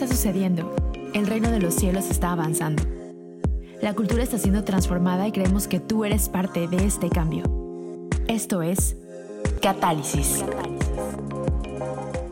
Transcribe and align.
está 0.00 0.14
sucediendo. 0.14 0.76
El 1.12 1.26
reino 1.26 1.50
de 1.50 1.58
los 1.58 1.74
cielos 1.74 2.08
está 2.08 2.30
avanzando. 2.30 2.84
La 3.82 3.94
cultura 3.94 4.22
está 4.22 4.38
siendo 4.38 4.62
transformada 4.62 5.26
y 5.26 5.32
creemos 5.32 5.66
que 5.66 5.80
tú 5.80 6.04
eres 6.04 6.28
parte 6.28 6.68
de 6.68 6.86
este 6.86 7.08
cambio. 7.08 7.42
Esto 8.28 8.62
es 8.62 8.96
Catálisis. 9.60 10.44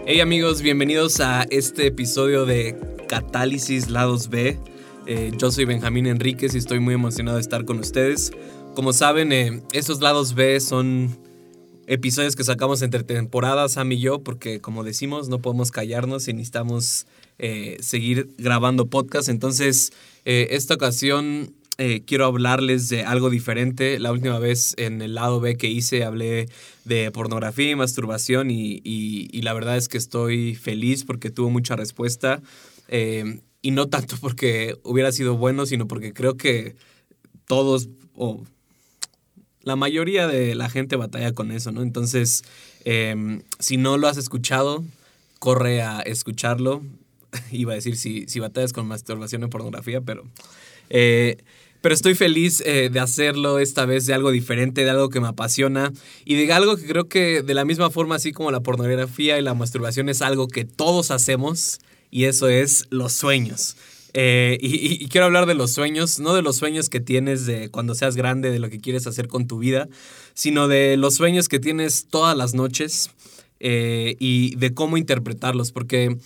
Hey 0.07 0.21
amigos, 0.21 0.62
bienvenidos 0.62 1.19
a 1.19 1.43
este 1.51 1.89
episodio 1.89 2.47
de 2.47 2.79
Catálisis 3.09 3.91
Lados 3.91 4.29
B. 4.29 4.61
Eh, 5.07 5.33
yo 5.37 5.51
soy 5.51 5.64
Benjamín 5.64 6.07
Enríquez 6.07 6.55
y 6.55 6.59
estoy 6.59 6.79
muy 6.79 6.95
emocionado 6.95 7.37
de 7.37 7.43
estar 7.43 7.64
con 7.64 7.80
ustedes. 7.80 8.30
Como 8.77 8.93
saben, 8.93 9.33
eh, 9.33 9.61
estos 9.73 10.01
lados 10.01 10.37
B 10.37 10.61
son 10.61 11.19
episodios 11.87 12.37
que 12.37 12.45
sacamos 12.45 12.82
entre 12.82 13.05
temporadas, 13.05 13.73
Sam 13.73 13.92
y 13.92 14.01
yo, 14.01 14.23
porque 14.23 14.61
como 14.61 14.84
decimos, 14.84 15.29
no 15.29 15.41
podemos 15.41 15.70
callarnos 15.70 16.28
y 16.28 16.33
necesitamos 16.33 17.06
eh, 17.38 17.77
seguir 17.80 18.34
grabando 18.38 18.87
podcast. 18.87 19.28
Entonces, 19.28 19.92
eh, 20.25 20.48
esta 20.51 20.75
ocasión 20.75 21.55
eh, 21.78 22.02
quiero 22.05 22.27
hablarles 22.27 22.88
de 22.88 23.05
algo 23.05 23.30
diferente. 23.30 23.98
La 24.01 24.12
última 24.12 24.38
vez 24.38 24.75
en 24.78 25.01
el 25.01 25.14
lado 25.14 25.41
B 25.41 25.56
que 25.56 25.69
hice 25.69 26.05
hablé 26.05 26.48
de 26.84 27.11
pornografía 27.12 27.70
y 27.70 27.77
masturbación 27.77 28.50
y, 28.50 28.80
y, 28.83 29.42
la 29.42 29.53
verdad 29.53 29.77
es 29.77 29.89
que 29.89 29.98
estoy 29.98 30.55
feliz 30.55 31.05
porque 31.05 31.30
tuvo 31.30 31.50
mucha 31.50 31.77
respuesta. 31.77 32.42
y 33.62 33.70
no 33.70 33.89
tanto 33.89 34.16
porque 34.20 34.77
hubiera 34.83 35.12
sido 35.12 35.37
bueno, 35.37 35.66
sino 35.66 35.87
porque 35.87 36.12
creo 36.12 36.37
que 36.37 36.75
todos, 37.47 37.89
la 39.66 39.75
mayoría 39.75 40.29
de 40.29 40.55
la 40.55 40.70
gente 40.70 40.95
batalla 40.95 41.33
con 41.33 41.51
eso, 41.51 41.73
¿no? 41.73 41.83
Entonces, 41.83 42.45
em, 42.84 43.43
si 43.59 43.77
no 43.77 43.98
lo 43.98 44.06
has 44.06 44.16
escuchado, 44.16 44.84
corre 45.41 45.83
a 45.83 46.03
escucharlo. 46.03 46.83
Iba 47.50 47.72
a 47.72 47.75
decir 47.75 47.97
si, 47.97 48.27
si 48.28 48.39
batallas 48.39 48.72
con 48.72 48.87
masturbación 48.87 49.42
en 49.42 49.50
pornografía, 49.50 50.00
pero... 50.00 50.25
Eh, 50.89 51.39
pero 51.81 51.94
estoy 51.94 52.14
feliz 52.14 52.62
eh, 52.64 52.91
de 52.92 53.00
hacerlo 53.00 53.59
esta 53.59 53.87
vez 53.87 54.06
de 54.06 54.14
algo 54.14 54.31
diferente, 54.31 54.84
de 54.84 54.91
algo 54.91 55.09
que 55.09 55.20
me 55.20 55.28
apasiona 55.28 55.92
y 56.25 56.37
de 56.37 56.53
algo 56.53 56.77
que 56.77 56.87
creo 56.87 57.09
que 57.09 57.42
de 57.42 57.55
la 57.55 57.64
misma 57.64 57.91
forma 57.91 58.14
así 58.14 58.33
como 58.33 58.50
la 58.50 58.61
pornografía 58.61 59.39
y 59.39 59.42
la 59.42 59.55
masturbación 59.55 60.09
es 60.09 60.22
algo 60.22 60.48
que 60.48 60.64
todos 60.64 61.11
hacemos 61.11 61.81
y 62.11 62.25
eso 62.25 62.48
es 62.48 62.87
los 62.91 63.12
sueños. 63.12 63.77
Eh, 64.19 64.56
y, 64.62 65.09
quiero 65.09 65.27
hablar 65.27 65.45
de 65.45 65.55
los 65.55 65.72
sueños, 65.72 66.19
no 66.20 66.33
de 66.33 66.41
los 66.41 66.56
sueños 66.56 66.89
que 66.89 67.00
tienes 67.00 67.45
de 67.45 67.69
cuando 67.69 67.95
seas 67.95 68.17
grande, 68.17 68.50
de 68.50 68.59
lo 68.59 68.70
que 68.70 68.81
quieres 68.81 69.06
hacer 69.06 69.28
con 69.28 69.47
tu 69.47 69.59
vida, 69.59 69.91
sino 70.33 70.69
de 70.69 70.97
los 70.97 71.17
sueños 71.17 71.50
que 71.50 71.59
tienes 71.59 72.06
todas 72.09 72.34
las 72.34 72.55
noches 72.55 73.11
eh, 73.61 74.17
y 74.19 74.56
de 74.56 74.72
cómo 74.72 74.97
interpretarlos, 74.97 75.70
porque 75.70 76.17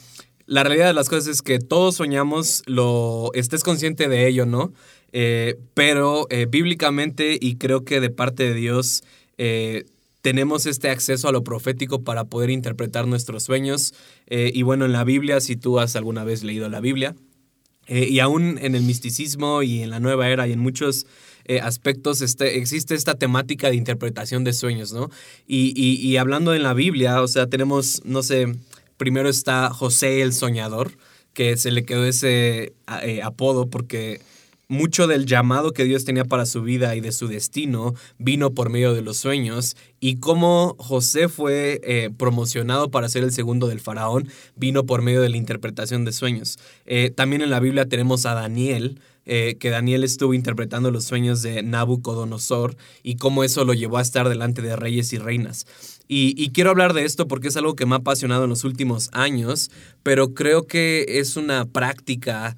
la 0.46 0.62
realidad 0.62 0.86
de 0.86 0.92
las 0.92 1.08
cosas 1.08 1.26
es 1.26 1.42
que 1.42 1.58
todos 1.58 1.96
soñamos, 1.96 2.62
lo 2.66 3.32
estés 3.34 3.64
consciente 3.64 4.08
de 4.08 4.28
ello, 4.28 4.46
¿no? 4.46 4.72
Eh, 5.10 5.58
pero 5.74 6.28
bíblicamente 6.48 7.36
y 7.40 7.56
creo 7.56 7.84
que 7.84 7.98
de 7.98 8.10
parte 8.10 8.44
de 8.44 8.54
Dios 8.54 9.02
tenemos 10.22 10.66
este 10.66 10.90
acceso 10.90 11.26
a 11.26 11.32
lo 11.32 11.42
profético 11.42 12.04
para 12.04 12.26
poder 12.26 12.50
interpretar 12.50 13.08
nuestros 13.08 13.42
sueños. 13.42 13.94
y 14.28 14.62
bueno, 14.62 14.84
en 14.84 14.92
la 14.92 15.02
Biblia, 15.02 15.40
si 15.40 15.56
tú 15.56 15.80
has 15.80 15.96
alguna 15.96 16.22
vez 16.22 16.44
leído 16.44 16.68
la 16.68 16.80
Biblia, 16.80 17.16
eh, 17.90 18.06
y 18.08 18.20
aún 18.20 18.56
en 18.62 18.76
el 18.76 18.84
misticismo 18.84 19.64
y 19.64 19.82
en 19.82 19.90
la 19.90 19.98
nueva 19.98 20.28
era 20.28 20.46
y 20.46 20.52
en 20.52 20.60
muchos 20.60 21.08
eh, 21.44 21.58
aspectos 21.58 22.20
este, 22.22 22.56
existe 22.56 22.94
esta 22.94 23.16
temática 23.16 23.68
de 23.68 23.74
interpretación 23.74 24.44
de 24.44 24.52
sueños, 24.52 24.92
¿no? 24.92 25.10
Y, 25.48 25.72
y, 25.76 26.16
hablando 26.16 26.54
en 26.54 26.62
la 26.62 26.72
Biblia, 26.72 27.20
o 27.20 27.26
sea, 27.26 27.48
tenemos, 27.48 28.02
no 28.04 28.22
sé, 28.22 28.54
primero 28.96 29.28
está 29.28 29.70
José 29.70 30.22
el 30.22 30.32
Soñador, 30.32 30.92
que 31.34 31.56
se 31.56 31.72
le 31.72 31.84
quedó 31.84 32.06
ese 32.06 32.74
eh, 33.02 33.22
apodo 33.24 33.68
porque 33.68 34.20
mucho 34.70 35.08
del 35.08 35.26
llamado 35.26 35.72
que 35.72 35.84
Dios 35.84 36.04
tenía 36.04 36.24
para 36.24 36.46
su 36.46 36.62
vida 36.62 36.94
y 36.94 37.00
de 37.00 37.10
su 37.10 37.26
destino 37.26 37.94
vino 38.18 38.54
por 38.54 38.70
medio 38.70 38.94
de 38.94 39.02
los 39.02 39.16
sueños 39.16 39.76
y 39.98 40.16
cómo 40.20 40.76
José 40.78 41.28
fue 41.28 41.80
eh, 41.82 42.10
promocionado 42.16 42.88
para 42.88 43.08
ser 43.08 43.24
el 43.24 43.32
segundo 43.32 43.66
del 43.66 43.80
faraón 43.80 44.28
vino 44.54 44.86
por 44.86 45.02
medio 45.02 45.22
de 45.22 45.28
la 45.28 45.36
interpretación 45.36 46.04
de 46.04 46.12
sueños. 46.12 46.58
Eh, 46.86 47.10
también 47.10 47.42
en 47.42 47.50
la 47.50 47.58
Biblia 47.58 47.86
tenemos 47.86 48.26
a 48.26 48.34
Daniel, 48.34 49.00
eh, 49.26 49.56
que 49.58 49.70
Daniel 49.70 50.04
estuvo 50.04 50.34
interpretando 50.34 50.92
los 50.92 51.04
sueños 51.04 51.42
de 51.42 51.64
Nabucodonosor 51.64 52.76
y 53.02 53.16
cómo 53.16 53.42
eso 53.42 53.64
lo 53.64 53.74
llevó 53.74 53.98
a 53.98 54.02
estar 54.02 54.28
delante 54.28 54.62
de 54.62 54.76
reyes 54.76 55.12
y 55.12 55.18
reinas. 55.18 55.66
Y, 56.06 56.50
quiero 56.50 56.70
hablar 56.70 56.92
de 56.92 57.04
esto 57.04 57.28
porque 57.28 57.48
es 57.48 57.56
algo 57.56 57.76
que 57.76 57.86
me 57.86 57.94
ha 57.94 57.98
apasionado 57.98 58.44
en 58.44 58.50
los 58.50 58.64
últimos 58.64 59.10
años, 59.12 59.70
pero 60.02 60.34
creo 60.34 60.66
que 60.66 61.06
es 61.20 61.36
una 61.36 61.66
práctica 61.66 62.56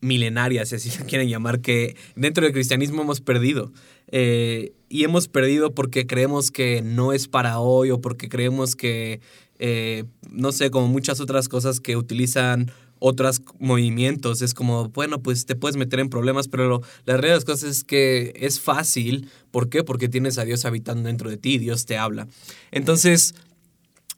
milenarias, 0.00 0.68
si 0.68 0.76
así 0.76 0.90
se 0.90 1.04
quieren 1.04 1.28
llamar, 1.28 1.60
que 1.60 1.96
dentro 2.16 2.44
del 2.44 2.52
cristianismo 2.52 3.02
hemos 3.02 3.20
perdido. 3.20 3.72
Eh, 4.10 4.72
y 4.88 5.04
hemos 5.04 5.28
perdido 5.28 5.74
porque 5.74 6.06
creemos 6.06 6.50
que 6.50 6.82
no 6.82 7.12
es 7.12 7.28
para 7.28 7.58
hoy 7.58 7.90
o 7.90 8.00
porque 8.00 8.28
creemos 8.28 8.74
que, 8.74 9.20
eh, 9.58 10.04
no 10.30 10.52
sé, 10.52 10.70
como 10.70 10.88
muchas 10.88 11.20
otras 11.20 11.48
cosas 11.48 11.80
que 11.80 11.96
utilizan 11.96 12.70
otros 13.00 13.42
movimientos. 13.58 14.42
Es 14.42 14.54
como, 14.54 14.88
bueno, 14.88 15.22
pues 15.22 15.46
te 15.46 15.54
puedes 15.54 15.76
meter 15.76 16.00
en 16.00 16.08
problemas, 16.08 16.48
pero 16.48 16.80
la 17.04 17.14
realidad 17.14 17.34
de 17.34 17.36
las 17.36 17.44
cosas 17.44 17.70
es 17.70 17.84
que 17.84 18.32
es 18.36 18.60
fácil. 18.60 19.28
¿Por 19.50 19.68
qué? 19.68 19.84
Porque 19.84 20.08
tienes 20.08 20.38
a 20.38 20.44
Dios 20.44 20.64
habitando 20.64 21.08
dentro 21.08 21.30
de 21.30 21.36
ti 21.36 21.58
Dios 21.58 21.86
te 21.86 21.96
habla. 21.96 22.28
Entonces, 22.70 23.34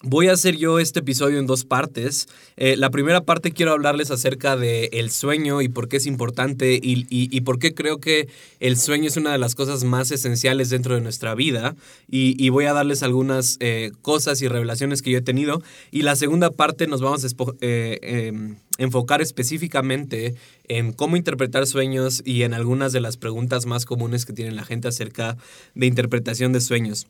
Voy 0.03 0.28
a 0.28 0.33
hacer 0.33 0.56
yo 0.56 0.78
este 0.78 1.00
episodio 1.00 1.38
en 1.38 1.47
dos 1.47 1.66
partes. 1.66 2.27
Eh, 2.56 2.75
la 2.78 2.88
primera 2.88 3.21
parte 3.21 3.53
quiero 3.53 3.72
hablarles 3.72 4.11
acerca 4.11 4.56
del 4.56 4.88
el 4.93 5.11
sueño 5.11 5.61
y 5.61 5.69
por 5.69 5.88
qué 5.88 5.99
es 5.99 6.06
importante 6.06 6.81
y, 6.83 7.41
por 7.43 7.59
qué 7.59 7.75
creo 7.75 7.99
que 7.99 8.27
el 8.60 8.78
sueño 8.78 9.09
es 9.09 9.19
una 9.19 9.31
de 9.31 9.37
las 9.37 9.55
cosas 9.55 9.84
más 9.84 10.10
esenciales 10.10 10.71
dentro 10.71 10.94
de 10.94 11.03
nuestra 11.03 11.34
vida. 11.34 11.77
Y, 12.09 12.49
voy 12.49 12.65
a 12.65 12.72
darles 12.72 13.03
algunas 13.03 13.59
eh, 13.60 13.93
cosas 14.00 14.41
y 14.41 14.49
revelaciones 14.49 15.03
que 15.03 15.10
yo 15.10 15.19
he 15.19 15.22
tenido. 15.22 15.62
Y 15.91 16.00
la 16.00 16.16
segunda 16.16 16.50
parte 16.50 16.87
nos 16.87 17.03
vamos 17.03 17.22
a 17.22 17.28
eh, 17.60 17.99
em, 18.00 18.56
enfocar 18.78 19.21
específicamente 19.21 20.34
en 20.66 20.94
cómo 20.94 21.19
interpretar 21.19 21.66
sueños 21.66 22.22
y 22.25 22.44
en 22.44 22.55
algunas 22.55 22.94
de 22.94 23.00
las 23.00 23.19
preguntas 23.19 23.66
más 23.66 23.84
comunes 23.84 24.25
que 24.25 24.33
tiene 24.33 24.53
la 24.53 24.65
gente 24.65 24.89
acerca 24.89 25.37
de 25.75 25.84
interpretación 25.84 26.55
de 26.55 26.62
sueños. 26.62 27.06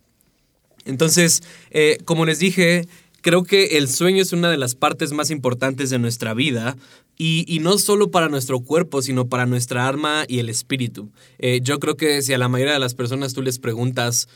Entonces, 0.84 1.42
eh, 1.70 1.98
como 2.04 2.26
les 2.26 2.38
dije, 2.38 2.86
creo 3.20 3.44
que 3.44 3.78
el 3.78 3.88
sueño 3.88 4.22
es 4.22 4.32
una 4.32 4.50
de 4.50 4.56
las 4.56 4.74
partes 4.74 5.12
más 5.12 5.30
importantes 5.30 5.90
de 5.90 5.98
nuestra 5.98 6.34
vida 6.34 6.76
y, 7.16 7.58
no 7.60 7.76
solo 7.76 8.10
para 8.10 8.30
nuestro 8.30 8.60
cuerpo, 8.60 9.02
sino 9.02 9.28
para 9.28 9.44
nuestra 9.44 9.86
alma 9.86 10.24
y 10.26 10.38
el 10.38 10.48
espíritu. 10.48 11.10
Eh, 11.38 11.60
yo 11.62 11.78
creo 11.78 11.94
que 11.94 12.22
si 12.22 12.32
a 12.32 12.38
la 12.38 12.48
mayoría 12.48 12.72
de 12.72 12.80
las 12.80 12.94
personas 12.94 13.34
tú 13.34 13.42
les 13.42 13.58
preguntas, 13.58 14.26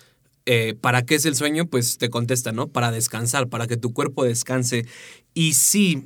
eh, 0.45 0.75
¿para 0.79 1.07
qué 1.07 1.15
es 1.15 1.25
el 1.25 1.35
sueño? 1.35 1.65
Pues 1.65 1.97
te 1.97 2.11
contestan, 2.11 2.57
¿no? 2.57 2.69
Para 2.69 2.91
descansar, 2.91 3.49
para 3.49 3.67
que 3.67 3.79
tu 3.79 3.95
cuerpo 3.95 4.25
descanse. 4.25 4.85
Y 5.33 5.55
sí, 5.55 6.03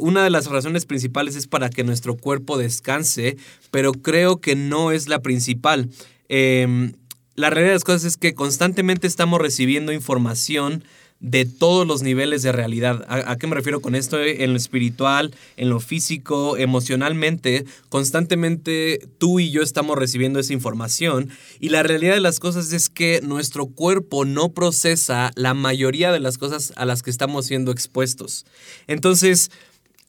una 0.00 0.22
de 0.22 0.30
las 0.30 0.46
razones 0.46 0.84
principales 0.84 1.36
es 1.36 1.46
para 1.46 1.70
que 1.70 1.84
nuestro 1.84 2.18
cuerpo 2.18 2.58
descanse, 2.58 3.38
pero 3.70 3.92
creo 3.92 4.42
que 4.42 4.56
no 4.56 4.92
es 4.92 5.08
la 5.08 5.22
principal. 5.22 5.88
Em, 6.28 6.92
la 7.36 7.50
realidad 7.50 7.70
de 7.70 7.76
las 7.76 7.84
cosas 7.84 8.04
es 8.04 8.16
que 8.16 8.34
constantemente 8.34 9.06
estamos 9.06 9.40
recibiendo 9.40 9.92
información 9.92 10.84
de 11.20 11.46
todos 11.46 11.86
los 11.86 12.02
niveles 12.02 12.42
de 12.42 12.52
realidad. 12.52 13.04
¿A, 13.08 13.36
qué 13.36 13.46
me 13.46 13.54
refiero 13.54 13.80
con 13.80 13.94
esto? 13.94 14.22
En 14.22 14.50
lo 14.50 14.58
espiritual, 14.58 15.34
en 15.56 15.70
lo 15.70 15.80
físico, 15.80 16.58
emocionalmente, 16.58 17.64
constantemente 17.88 19.08
tú 19.16 19.40
y 19.40 19.50
yo 19.50 19.62
estamos 19.62 19.96
recibiendo 19.96 20.38
esa 20.38 20.52
información 20.52 21.30
y 21.60 21.70
la 21.70 21.82
realidad 21.82 22.14
de 22.14 22.20
las 22.20 22.40
cosas 22.40 22.72
es 22.74 22.90
que 22.90 23.20
nuestro 23.22 23.66
cuerpo 23.66 24.26
no 24.26 24.50
procesa 24.52 25.30
la 25.34 25.54
mayoría 25.54 26.12
de 26.12 26.20
las 26.20 26.36
cosas 26.36 26.74
a 26.76 26.84
las 26.84 27.02
que 27.02 27.10
estamos 27.10 27.46
siendo 27.46 27.72
expuestos. 27.72 28.44
Entonces, 28.86 29.50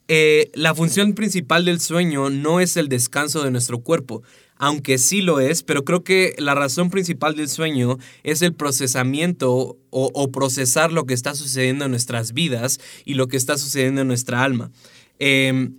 eh, 0.07 0.51
la 0.53 0.75
función 0.75 1.13
principal 1.13 1.65
del 1.65 1.79
sueño 1.79 2.29
no 2.29 2.59
es 2.59 2.77
el 2.77 2.89
descanso 2.89 3.41
de 3.43 3.51
nuestro 3.51 3.79
cuerpo, 3.79 4.21
aunque 4.65 4.97
sí 4.97 5.21
lo 5.21 5.39
es, 5.39 5.61
pero 5.61 5.85
creo 5.85 6.03
que 6.03 6.33
la 6.39 6.55
razón 6.55 6.89
principal 6.89 7.35
del 7.35 7.49
sueño 7.49 7.99
es 8.23 8.41
el 8.41 8.55
procesamiento 8.55 9.77
o, 9.91 10.31
procesar 10.31 10.91
lo 10.91 11.05
que 11.05 11.13
está 11.13 11.35
sucediendo 11.35 11.85
en 11.85 11.91
nuestras 11.91 12.33
vidas 12.33 12.79
y 13.05 13.13
lo 13.13 13.27
que 13.27 13.37
está 13.37 13.59
sucediendo 13.59 14.01
en 14.01 14.07
nuestra 14.07 14.43
alma. 14.43 14.71
Em, 15.19 15.75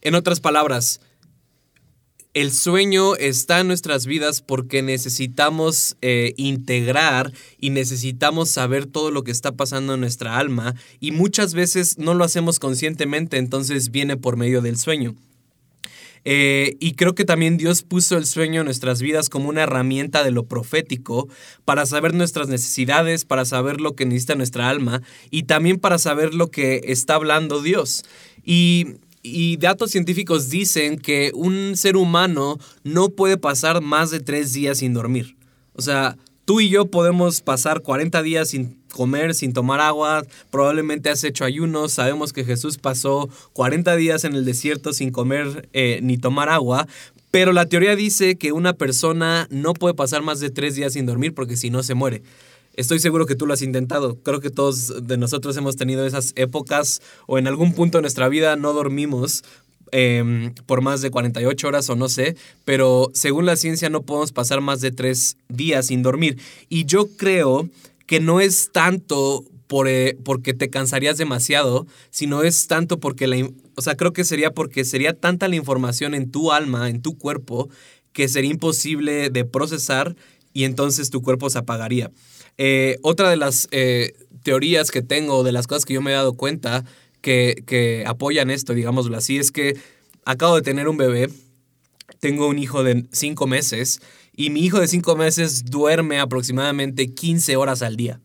en 0.00 0.16
otras 0.16 0.40
palabras, 0.40 1.00
el 2.34 2.50
sueño 2.50 3.14
está 3.14 3.60
en 3.60 3.68
nuestras 3.68 4.06
vidas 4.06 4.42
porque 4.42 4.82
necesitamos 4.82 5.96
eh, 6.02 6.34
integrar 6.36 7.32
y 7.60 7.70
necesitamos 7.70 8.50
saber 8.50 8.86
todo 8.86 9.12
lo 9.12 9.22
que 9.22 9.30
está 9.30 9.52
pasando 9.52 9.94
en 9.94 10.00
nuestra 10.00 10.38
alma 10.38 10.74
y 10.98 11.12
muchas 11.12 11.54
veces 11.54 11.98
no 11.98 12.14
lo 12.14 12.24
hacemos 12.24 12.58
conscientemente, 12.58 13.36
entonces 13.36 13.92
viene 13.92 14.16
por 14.16 14.36
medio 14.36 14.60
del 14.60 14.76
sueño. 14.76 15.14
Eh, 16.24 16.76
y 16.80 16.94
creo 16.94 17.14
que 17.14 17.24
también 17.24 17.56
Dios 17.56 17.82
puso 17.82 18.16
el 18.16 18.26
sueño 18.26 18.60
en 18.60 18.66
nuestras 18.66 19.02
vidas 19.02 19.28
como 19.28 19.48
una 19.48 19.62
herramienta 19.62 20.22
de 20.22 20.30
lo 20.30 20.44
profético 20.44 21.28
para 21.64 21.86
saber 21.86 22.14
nuestras 22.14 22.48
necesidades, 22.48 23.24
para 23.24 23.44
saber 23.44 23.80
lo 23.80 23.94
que 23.94 24.06
necesita 24.06 24.34
nuestra 24.34 24.68
alma 24.68 25.02
y 25.30 25.44
también 25.44 25.78
para 25.78 25.98
saber 25.98 26.34
lo 26.34 26.48
que 26.48 26.80
está 26.84 27.16
hablando 27.16 27.62
Dios. 27.62 28.04
Y, 28.44 28.96
y 29.22 29.56
datos 29.56 29.90
científicos 29.90 30.48
dicen 30.48 30.98
que 30.98 31.32
un 31.34 31.76
ser 31.76 31.96
humano 31.96 32.58
no 32.84 33.08
puede 33.10 33.36
pasar 33.36 33.80
más 33.80 34.10
de 34.10 34.20
tres 34.20 34.52
días 34.52 34.78
sin 34.78 34.94
dormir. 34.94 35.36
O 35.74 35.82
sea, 35.82 36.16
tú 36.44 36.60
y 36.60 36.68
yo 36.68 36.86
podemos 36.86 37.40
pasar 37.40 37.82
40 37.82 38.22
días 38.22 38.50
sin 38.50 38.81
comer, 38.92 39.34
sin 39.34 39.52
tomar 39.52 39.80
agua, 39.80 40.24
probablemente 40.50 41.10
has 41.10 41.24
hecho 41.24 41.44
ayunos, 41.44 41.92
sabemos 41.92 42.32
que 42.32 42.44
Jesús 42.44 42.78
pasó 42.78 43.28
40 43.54 43.96
días 43.96 44.24
en 44.24 44.34
el 44.34 44.44
desierto 44.44 44.92
sin 44.92 45.10
comer 45.10 45.68
eh, 45.72 45.98
ni 46.02 46.18
tomar 46.18 46.48
agua, 46.48 46.86
pero 47.32 47.52
la 47.52 47.66
teoría 47.66 47.96
dice 47.96 48.36
que 48.36 48.52
una 48.52 48.74
persona 48.74 49.48
no 49.50 49.72
puede 49.72 49.94
pasar 49.94 50.22
más 50.22 50.38
de 50.38 50.50
tres 50.50 50.74
días 50.74 50.92
sin 50.92 51.06
dormir 51.06 51.34
porque 51.34 51.56
si 51.56 51.70
no 51.70 51.82
se 51.82 51.94
muere. 51.94 52.22
Estoy 52.74 53.00
seguro 53.00 53.26
que 53.26 53.34
tú 53.34 53.46
lo 53.46 53.54
has 53.54 53.62
intentado. 53.62 54.16
Creo 54.22 54.40
que 54.40 54.50
todos 54.50 55.06
de 55.06 55.16
nosotros 55.18 55.56
hemos 55.56 55.76
tenido 55.76 56.06
esas 56.06 56.32
épocas 56.36 57.02
o 57.26 57.38
en 57.38 57.46
algún 57.46 57.74
punto 57.74 57.98
de 57.98 58.02
nuestra 58.02 58.28
vida 58.28 58.56
no 58.56 58.72
dormimos 58.72 59.44
em, 59.92 60.54
por 60.66 60.80
más 60.80 61.02
de 61.02 61.10
48 61.10 61.68
horas 61.68 61.90
o 61.90 61.96
no 61.96 62.08
sé, 62.08 62.36
pero 62.64 63.10
según 63.12 63.44
la 63.44 63.56
ciencia 63.56 63.90
no 63.90 64.02
podemos 64.02 64.32
pasar 64.32 64.62
más 64.62 64.80
de 64.80 64.90
tres 64.90 65.36
días 65.48 65.86
sin 65.86 66.02
dormir. 66.02 66.38
Y 66.70 66.86
yo 66.86 67.08
creo 67.16 67.68
que 68.06 68.20
no 68.20 68.40
es 68.40 68.70
tanto 68.72 69.44
por, 69.66 69.88
eh, 69.88 70.18
porque 70.22 70.52
te 70.54 70.68
cansarías 70.68 71.16
demasiado, 71.16 71.86
sino 72.10 72.42
es 72.42 72.66
tanto 72.66 73.00
porque 73.00 73.26
la... 73.26 73.48
O 73.74 73.80
sea, 73.80 73.96
creo 73.96 74.12
que 74.12 74.24
sería 74.24 74.52
porque 74.52 74.84
sería 74.84 75.14
tanta 75.14 75.48
la 75.48 75.56
información 75.56 76.14
en 76.14 76.30
tu 76.30 76.52
alma, 76.52 76.90
en 76.90 77.00
tu 77.00 77.16
cuerpo, 77.16 77.70
que 78.12 78.28
sería 78.28 78.50
imposible 78.50 79.30
de 79.30 79.44
procesar 79.44 80.14
y 80.52 80.64
entonces 80.64 81.10
tu 81.10 81.22
cuerpo 81.22 81.48
se 81.48 81.58
apagaría. 81.58 82.10
Eh, 82.58 82.98
otra 83.02 83.30
de 83.30 83.36
las 83.36 83.68
eh, 83.70 84.12
teorías 84.42 84.90
que 84.90 85.02
tengo, 85.02 85.42
de 85.42 85.52
las 85.52 85.66
cosas 85.66 85.84
que 85.84 85.94
yo 85.94 86.02
me 86.02 86.10
he 86.10 86.14
dado 86.14 86.34
cuenta 86.34 86.84
que, 87.22 87.62
que 87.66 88.04
apoyan 88.06 88.50
esto, 88.50 88.74
digámoslo 88.74 89.16
así, 89.16 89.38
es 89.38 89.50
que 89.50 89.78
acabo 90.24 90.56
de 90.56 90.62
tener 90.62 90.88
un 90.88 90.98
bebé, 90.98 91.30
tengo 92.20 92.48
un 92.48 92.58
hijo 92.58 92.84
de 92.84 93.06
cinco 93.12 93.46
meses 93.46 94.00
y 94.34 94.50
mi 94.50 94.64
hijo 94.64 94.80
de 94.80 94.88
cinco 94.88 95.16
meses 95.16 95.64
duerme 95.64 96.20
aproximadamente 96.20 97.12
15 97.12 97.56
horas 97.56 97.82
al 97.82 97.96
día. 97.96 98.20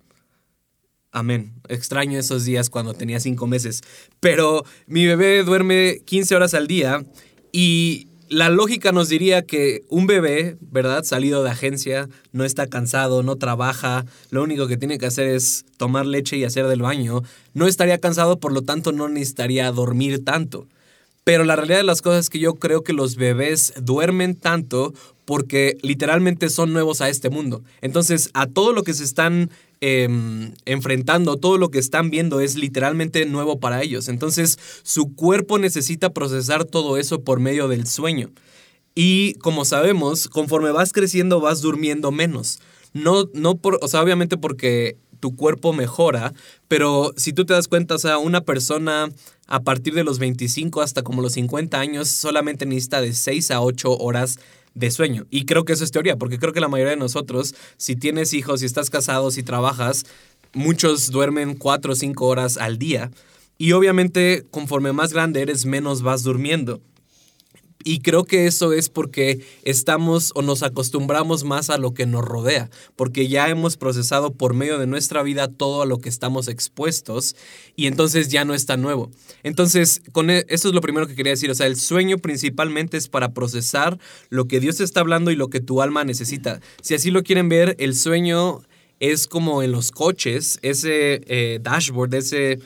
Amén. 1.11 1.53
Extraño 1.67 2.19
esos 2.19 2.45
días 2.45 2.69
cuando 2.69 2.93
tenía 2.93 3.19
cinco 3.19 3.47
meses. 3.47 3.81
Pero 4.19 4.63
mi 4.85 5.05
bebé 5.05 5.43
duerme 5.43 6.01
15 6.05 6.35
horas 6.35 6.53
al 6.53 6.67
día 6.67 7.05
y 7.51 8.07
la 8.29 8.49
lógica 8.49 8.91
nos 8.91 9.09
diría 9.09 9.45
que 9.45 9.83
un 9.89 10.05
bebé, 10.05 10.57
¿verdad? 10.59 11.03
Salido 11.03 11.43
de 11.43 11.49
agencia, 11.49 12.09
no 12.31 12.43
está 12.43 12.67
cansado, 12.67 13.23
no 13.23 13.37
trabaja, 13.37 14.05
lo 14.29 14.43
único 14.43 14.67
que 14.67 14.77
tiene 14.77 14.97
que 14.97 15.05
hacer 15.05 15.27
es 15.27 15.65
tomar 15.77 16.05
leche 16.05 16.37
y 16.37 16.43
hacer 16.43 16.67
del 16.67 16.81
baño, 16.81 17.23
no 17.53 17.67
estaría 17.67 17.99
cansado, 17.99 18.39
por 18.39 18.51
lo 18.51 18.61
tanto 18.61 18.91
no 18.91 19.07
necesitaría 19.07 19.71
dormir 19.71 20.25
tanto. 20.25 20.67
Pero 21.23 21.43
la 21.43 21.55
realidad 21.55 21.77
de 21.77 21.83
las 21.83 22.01
cosas 22.01 22.25
es 22.25 22.29
que 22.29 22.39
yo 22.39 22.55
creo 22.55 22.83
que 22.83 22.93
los 22.93 23.15
bebés 23.15 23.73
duermen 23.81 24.35
tanto 24.35 24.93
porque 25.27 25.77
literalmente 25.83 26.49
son 26.49 26.73
nuevos 26.73 27.01
a 27.01 27.09
este 27.09 27.29
mundo. 27.29 27.61
Entonces, 27.81 28.31
a 28.33 28.47
todo 28.47 28.73
lo 28.73 28.81
que 28.81 28.95
se 28.95 29.03
están 29.03 29.51
Em, 29.79 30.53
enfrentando, 30.65 31.37
todo 31.37 31.59
lo 31.59 31.69
que 31.69 31.77
están 31.77 32.09
viendo 32.09 32.39
es 32.39 32.55
literalmente 32.55 33.23
nuevo 33.27 33.59
para 33.59 33.83
ellos. 33.83 34.07
Entonces 34.07 34.57
su 34.81 35.13
cuerpo 35.13 35.59
necesita 35.59 36.13
procesar 36.13 36.65
todo 36.65 36.97
eso 36.97 37.21
por 37.21 37.39
medio 37.39 37.67
del 37.67 37.85
sueño. 37.85 38.31
Y 38.95 39.35
como 39.35 39.65
sabemos, 39.65 40.29
conforme 40.29 40.71
vas 40.71 40.93
creciendo 40.93 41.41
vas 41.41 41.61
durmiendo 41.61 42.11
menos. 42.11 42.59
No, 42.93 43.29
no 43.33 43.57
por, 43.57 43.77
o 43.83 43.87
sea, 43.87 44.01
obviamente 44.01 44.35
porque 44.35 44.97
tu 45.19 45.35
cuerpo 45.35 45.73
mejora, 45.73 46.33
pero 46.67 47.13
si 47.15 47.31
tú 47.31 47.45
te 47.45 47.53
das 47.53 47.67
cuenta, 47.67 47.99
sea, 47.99 48.17
una 48.17 48.41
persona 48.41 49.11
a 49.45 49.59
partir 49.59 49.93
de 49.93 50.03
los 50.03 50.17
25 50.17 50.81
hasta 50.81 51.03
como 51.03 51.21
los 51.21 51.33
50 51.33 51.79
años 51.79 52.07
solamente 52.07 52.65
necesita 52.65 52.99
de 53.01 53.13
6 53.13 53.51
a 53.51 53.61
8 53.61 53.95
horas 53.95 54.39
de 54.77 54.91
sueño. 54.91 55.25
Y 55.29 55.45
creo 55.45 55.65
que 55.65 55.73
eso 55.73 55.83
es 55.83 55.91
teoría, 55.91 56.17
porque 56.17 56.37
creo 56.37 56.53
que 56.53 56.59
la 56.59 56.67
mayoría 56.67 56.91
de 56.91 56.97
nosotros, 56.97 57.55
si 57.77 57.95
tienes 57.95 58.33
hijos, 58.33 58.59
si 58.59 58.65
estás 58.65 58.89
casado, 58.89 59.31
si 59.31 59.43
trabajas, 59.43 60.05
muchos 60.53 61.09
duermen 61.11 61.55
cuatro 61.55 61.93
o 61.93 61.95
cinco 61.95 62.27
horas 62.27 62.57
al 62.57 62.77
día. 62.77 63.11
Y 63.57 63.71
obviamente, 63.71 64.45
conforme 64.51 64.93
más 64.93 65.13
grande 65.13 65.41
eres, 65.41 65.65
menos 65.65 66.03
vas 66.03 66.23
durmiendo. 66.23 66.79
Y 67.87 67.99
creo 67.99 68.25
que 68.25 68.47
eso 68.47 68.73
es 68.73 68.89
porque 68.89 69.39
estamos 69.63 70.33
o 70.35 70.41
nos 70.41 70.61
acostumbramos 70.61 71.45
más 71.45 71.69
a 71.69 71.77
lo 71.77 71.93
que 71.93 72.05
nos 72.05 72.25
rodea, 72.25 72.69
porque 72.97 73.29
ya 73.29 73.47
hemos 73.47 73.77
procesado 73.77 74.33
por 74.33 74.53
medio 74.53 74.77
de 74.77 74.87
nuestra 74.87 75.23
vida 75.23 75.47
todo 75.47 75.83
a 75.83 75.85
lo 75.85 75.99
que 75.99 76.09
estamos 76.09 76.49
expuestos 76.49 77.37
y 77.77 77.87
entonces 77.87 78.27
ya 78.27 78.43
no 78.43 78.53
es 78.53 78.65
tan 78.65 78.81
nuevo. 78.81 79.09
Entonces, 79.43 80.01
con 80.11 80.29
e, 80.29 80.45
eso 80.49 80.67
es 80.67 80.73
lo 80.73 80.81
primero 80.81 81.07
que 81.07 81.15
quería 81.15 81.31
decir, 81.31 81.49
o 81.49 81.55
sea, 81.55 81.65
el 81.65 81.77
sueño 81.77 82.17
principalmente 82.17 82.97
es 82.97 83.07
para 83.07 83.33
procesar 83.33 83.97
lo 84.27 84.49
que 84.49 84.59
Dios 84.59 84.81
está 84.81 84.99
hablando 84.99 85.31
y 85.31 85.37
lo 85.37 85.49
que 85.49 85.61
tu 85.61 85.81
alma 85.81 86.03
necesita. 86.03 86.59
Si 86.81 86.93
así 86.93 87.09
lo 87.09 87.23
quieren 87.23 87.47
ver, 87.47 87.77
el 87.79 87.95
sueño 87.95 88.63
es 88.99 89.27
como 89.27 89.63
en 89.63 89.71
los 89.71 89.91
coches, 89.91 90.59
ese 90.61 91.21
eh, 91.27 91.59
dashboard, 91.61 92.15
ese 92.15 92.59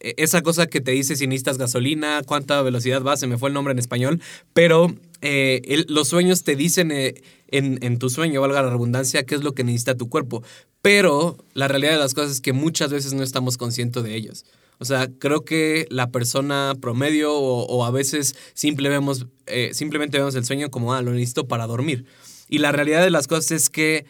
esa 0.00 0.42
cosa 0.42 0.66
que 0.66 0.80
te 0.80 0.92
dice 0.92 1.16
si 1.16 1.26
necesitas 1.26 1.58
gasolina, 1.58 2.22
cuánta 2.26 2.62
velocidad 2.62 3.02
va, 3.02 3.16
se 3.16 3.26
me 3.26 3.38
fue 3.38 3.48
el 3.50 3.54
nombre 3.54 3.72
en 3.72 3.78
español, 3.78 4.20
pero 4.52 4.94
eh, 5.22 5.84
los 5.88 6.08
sueños 6.08 6.44
te 6.44 6.56
dicen 6.56 6.90
eh, 6.90 7.14
en, 7.48 7.98
tu 7.98 8.10
sueño, 8.10 8.40
valga 8.40 8.62
la 8.62 8.70
redundancia, 8.70 9.24
qué 9.24 9.34
es 9.34 9.42
lo 9.42 9.52
que 9.52 9.64
necesita 9.64 9.96
tu 9.96 10.08
cuerpo. 10.08 10.42
Pero 10.82 11.36
la 11.54 11.68
realidad 11.68 11.92
de 11.92 11.98
las 11.98 12.14
cosas 12.14 12.32
es 12.32 12.40
que 12.40 12.52
muchas 12.52 12.90
veces 12.90 13.14
no 13.14 13.22
estamos 13.22 13.56
conscientes 13.56 14.02
de 14.02 14.14
ellos. 14.14 14.44
O 14.78 14.84
sea, 14.84 15.08
creo 15.18 15.44
que 15.44 15.86
la 15.90 16.10
persona 16.10 16.74
promedio 16.80 17.34
o, 17.34 17.84
a 17.84 17.90
veces 17.90 18.36
simple 18.54 18.88
vemos, 18.88 19.26
eh, 19.46 19.70
simplemente 19.72 20.18
vemos 20.18 20.34
el 20.34 20.44
sueño 20.44 20.70
como, 20.70 20.92
ah, 20.92 21.02
lo 21.02 21.12
necesito 21.12 21.48
para 21.48 21.66
dormir. 21.66 22.04
Y 22.48 22.58
la 22.58 22.72
realidad 22.72 23.02
de 23.02 23.10
las 23.10 23.26
cosas 23.26 23.50
es 23.52 23.70
que 23.70 24.06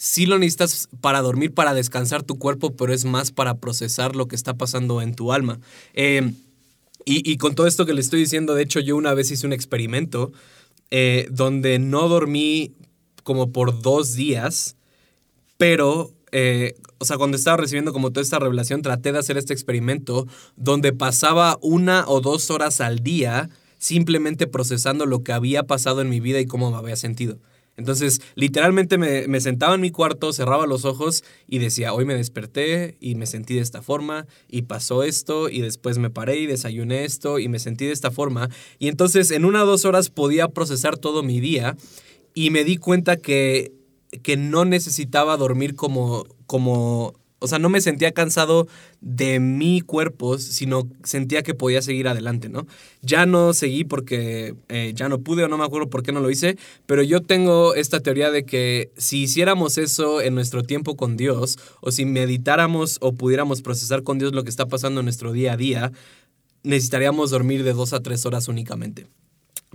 sí 0.00 0.24
lo 0.24 0.38
necesitas 0.38 0.88
para 1.02 1.20
dormir, 1.20 1.52
para 1.52 1.74
descansar 1.74 2.22
tu 2.22 2.38
cuerpo, 2.38 2.74
pero 2.74 2.94
es 2.94 3.04
más 3.04 3.32
para 3.32 3.58
procesar 3.58 4.16
lo 4.16 4.28
que 4.28 4.34
está 4.34 4.54
pasando 4.54 5.02
en 5.02 5.14
tu 5.14 5.30
alma. 5.30 5.60
Em, 5.92 6.36
y, 7.04 7.36
con 7.36 7.54
todo 7.54 7.66
esto 7.66 7.84
que 7.84 7.92
le 7.92 8.00
estoy 8.00 8.20
diciendo, 8.20 8.54
de 8.54 8.62
hecho 8.62 8.80
yo 8.80 8.96
una 8.96 9.12
vez 9.12 9.30
hice 9.30 9.46
un 9.46 9.52
experimento 9.52 10.32
eh, 10.90 11.28
donde 11.30 11.78
no 11.78 12.08
dormí 12.08 12.72
como 13.24 13.52
por 13.52 13.82
dos 13.82 14.14
días, 14.14 14.76
pero, 15.58 16.10
eh, 16.32 16.76
o 16.96 17.04
sea, 17.04 17.18
cuando 17.18 17.36
estaba 17.36 17.58
recibiendo 17.58 17.92
como 17.92 18.10
toda 18.10 18.22
esta 18.22 18.38
revelación, 18.38 18.80
traté 18.80 19.12
de 19.12 19.18
hacer 19.18 19.36
este 19.36 19.52
experimento 19.52 20.26
donde 20.56 20.94
pasaba 20.94 21.58
una 21.60 22.04
o 22.08 22.22
dos 22.22 22.50
horas 22.50 22.80
al 22.80 23.00
día 23.00 23.50
simplemente 23.78 24.46
procesando 24.46 25.04
lo 25.04 25.24
que 25.24 25.32
había 25.32 25.64
pasado 25.64 26.00
en 26.00 26.08
mi 26.08 26.20
vida 26.20 26.40
y 26.40 26.46
cómo 26.46 26.70
me 26.70 26.78
había 26.78 26.96
sentido. 26.96 27.38
Entonces, 27.76 28.20
literalmente 28.34 28.98
me, 28.98 29.40
sentaba 29.40 29.74
en 29.74 29.80
mi 29.80 29.90
cuarto, 29.90 30.32
cerraba 30.32 30.66
los 30.66 30.84
ojos 30.84 31.24
y 31.48 31.58
decía, 31.58 31.94
hoy 31.94 32.04
me 32.04 32.14
desperté 32.14 32.96
y 33.00 33.14
me 33.14 33.26
sentí 33.26 33.54
de 33.54 33.62
esta 33.62 33.80
forma 33.80 34.26
y 34.48 34.62
pasó 34.62 35.02
esto 35.02 35.48
y 35.48 35.60
después 35.62 35.98
me 35.98 36.10
paré 36.10 36.38
y 36.38 36.46
desayuné 36.46 37.04
esto 37.04 37.38
y 37.38 37.48
me 37.48 37.58
sentí 37.58 37.86
de 37.86 37.92
esta 37.92 38.10
forma. 38.10 38.50
Y 38.78 38.88
entonces 38.88 39.30
en 39.30 39.44
una 39.44 39.64
o 39.64 39.66
dos 39.66 39.84
horas 39.84 40.10
podía 40.10 40.48
procesar 40.48 40.98
todo 40.98 41.22
mi 41.22 41.40
día 41.40 41.76
y 42.34 42.50
me 42.50 42.64
di 42.64 42.76
cuenta 42.76 43.16
que, 43.16 43.72
que 44.22 44.36
no 44.36 44.64
necesitaba 44.64 45.36
dormir 45.36 45.74
como, 45.74 46.26
como 46.46 47.19
o 47.40 47.48
sea, 47.48 47.58
no 47.58 47.70
me 47.70 47.80
sentía 47.80 48.12
cansado 48.12 48.68
de 49.00 49.40
mi 49.40 49.80
cuerpo, 49.80 50.38
sino 50.38 50.88
sentía 51.04 51.42
que 51.42 51.54
podía 51.54 51.80
seguir 51.80 52.06
adelante, 52.06 52.50
¿no? 52.50 52.66
Ya 53.00 53.24
no 53.24 53.54
seguí 53.54 53.84
porque 53.84 54.54
eh, 54.68 54.92
ya 54.94 55.08
no 55.08 55.20
pude 55.20 55.44
o 55.44 55.48
no 55.48 55.56
me 55.56 55.64
acuerdo 55.64 55.88
por 55.88 56.02
qué 56.02 56.12
no 56.12 56.20
lo 56.20 56.30
hice, 56.30 56.58
pero 56.86 57.02
yo 57.02 57.22
tengo 57.22 57.74
esta 57.74 58.00
teoría 58.00 58.30
de 58.30 58.44
que 58.44 58.90
si 58.96 59.22
hiciéramos 59.22 59.78
eso 59.78 60.20
en 60.20 60.34
nuestro 60.34 60.62
tiempo 60.62 60.96
con 60.96 61.16
Dios, 61.16 61.58
o 61.80 61.90
si 61.90 62.04
meditáramos 62.04 62.98
o 63.00 63.12
pudiéramos 63.12 63.62
procesar 63.62 64.02
con 64.02 64.18
Dios 64.18 64.34
lo 64.34 64.44
que 64.44 64.50
está 64.50 64.66
pasando 64.66 65.00
en 65.00 65.06
nuestro 65.06 65.32
día 65.32 65.54
a 65.54 65.56
día, 65.56 65.92
necesitaríamos 66.62 67.30
dormir 67.30 67.64
de 67.64 67.72
dos 67.72 67.94
a 67.94 68.00
tres 68.00 68.26
horas 68.26 68.48
únicamente. 68.48 69.06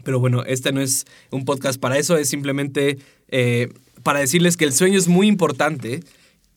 Pero 0.04 0.20
bueno, 0.20 0.44
este 0.44 0.72
no 0.72 0.82
es 0.82 1.06
un 1.32 1.46
podcast 1.46 1.80
para 1.80 1.98
eso, 1.98 2.16
es 2.16 2.30
simplemente 2.30 3.00
eh, 3.30 3.70
para 4.04 4.20
decirles 4.20 4.56
que 4.56 4.66
el 4.66 4.74
sueño 4.74 5.00
es 5.00 5.08
muy 5.08 5.28
importante 5.28 6.02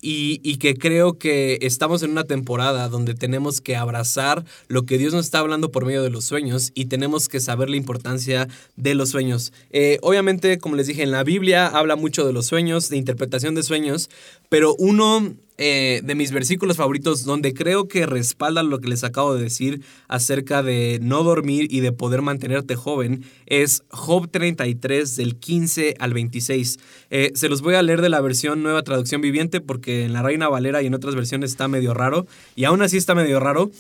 y, 0.01 0.57
que 0.59 0.77
creo 0.77 1.19
que 1.19 1.59
estamos 1.63 2.03
en 2.03 2.11
una 2.11 2.25
temporada 2.25 2.89
donde 2.89 3.15
tenemos 3.15 3.61
que 3.61 3.77
abrazar 3.77 4.45
lo 4.69 4.85
que 4.85 4.99
Dios 4.99 5.15
nos 5.15 5.27
está 5.27 5.39
hablando 5.41 5.71
por 5.71 5.85
medio 5.85 6.03
de 6.03 6.11
los 6.11 6.25
sueños 6.25 6.73
y 6.75 6.87
tenemos 6.87 7.29
que 7.29 7.41
saber 7.41 7.71
la 7.71 7.77
importancia 7.77 8.49
de 8.77 8.95
los 8.95 9.11
sueños. 9.11 9.53
Eh, 9.71 9.99
obviamente, 10.03 10.59
como 10.59 10.77
les 10.77 10.87
dije, 10.87 11.03
en 11.03 11.11
la 11.11 11.25
Biblia 11.25 11.67
habla 11.67 11.97
mucho 11.97 12.27
de 12.27 12.33
los 12.33 12.47
sueños, 12.47 12.89
de 12.89 12.97
interpretación 12.97 13.55
de 13.55 13.63
sueños, 13.63 14.11
pero 14.49 14.75
uno 14.79 15.35
eh, 15.61 16.01
de 16.05 16.15
mis 16.15 16.31
versículos 16.31 16.77
favoritos 16.77 17.25
donde 17.25 17.53
creo 17.53 17.89
que 17.89 18.07
respalda 18.07 18.63
lo 18.63 18.79
que 18.79 18.89
les 18.89 19.03
acabo 19.03 19.35
de 19.35 19.43
decir 19.43 19.83
acerca 20.07 20.63
de 20.63 21.01
no 21.03 21.25
dormir 21.25 21.67
y 21.69 21.81
de 21.81 21.91
poder 21.91 22.23
mantenerte 22.23 22.77
joven 22.77 23.25
es 23.47 23.83
Job 23.91 24.31
33 24.31 25.17
del 25.17 25.37
15 25.37 25.97
al 25.99 26.15
26. 26.15 26.79
Eh, 27.11 27.33
se 27.35 27.49
los 27.49 27.61
voy 27.61 27.75
a 27.75 27.83
leer 27.83 28.03
de 28.03 28.09
la 28.09 28.21
versión 28.21 28.63
nueva 28.63 28.83
traducción 28.85 29.21
viviente 29.21 29.61
porque 29.61 30.05
en 30.05 30.13
la 30.13 30.23
Reina 30.23 30.49
Valera 30.49 30.81
y 30.81 30.87
en 30.87 30.95
otras 30.95 31.17
versiones 31.17 31.51
está 31.51 31.67
medio 31.67 31.93
raro 31.93 32.27
y 32.55 32.65
aún 32.65 32.81
así 32.81 32.97
está 32.97 33.17
medio 33.17 33.41
raro. 33.41 33.73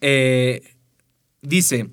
Eh, 0.00 0.62
dice, 1.42 1.90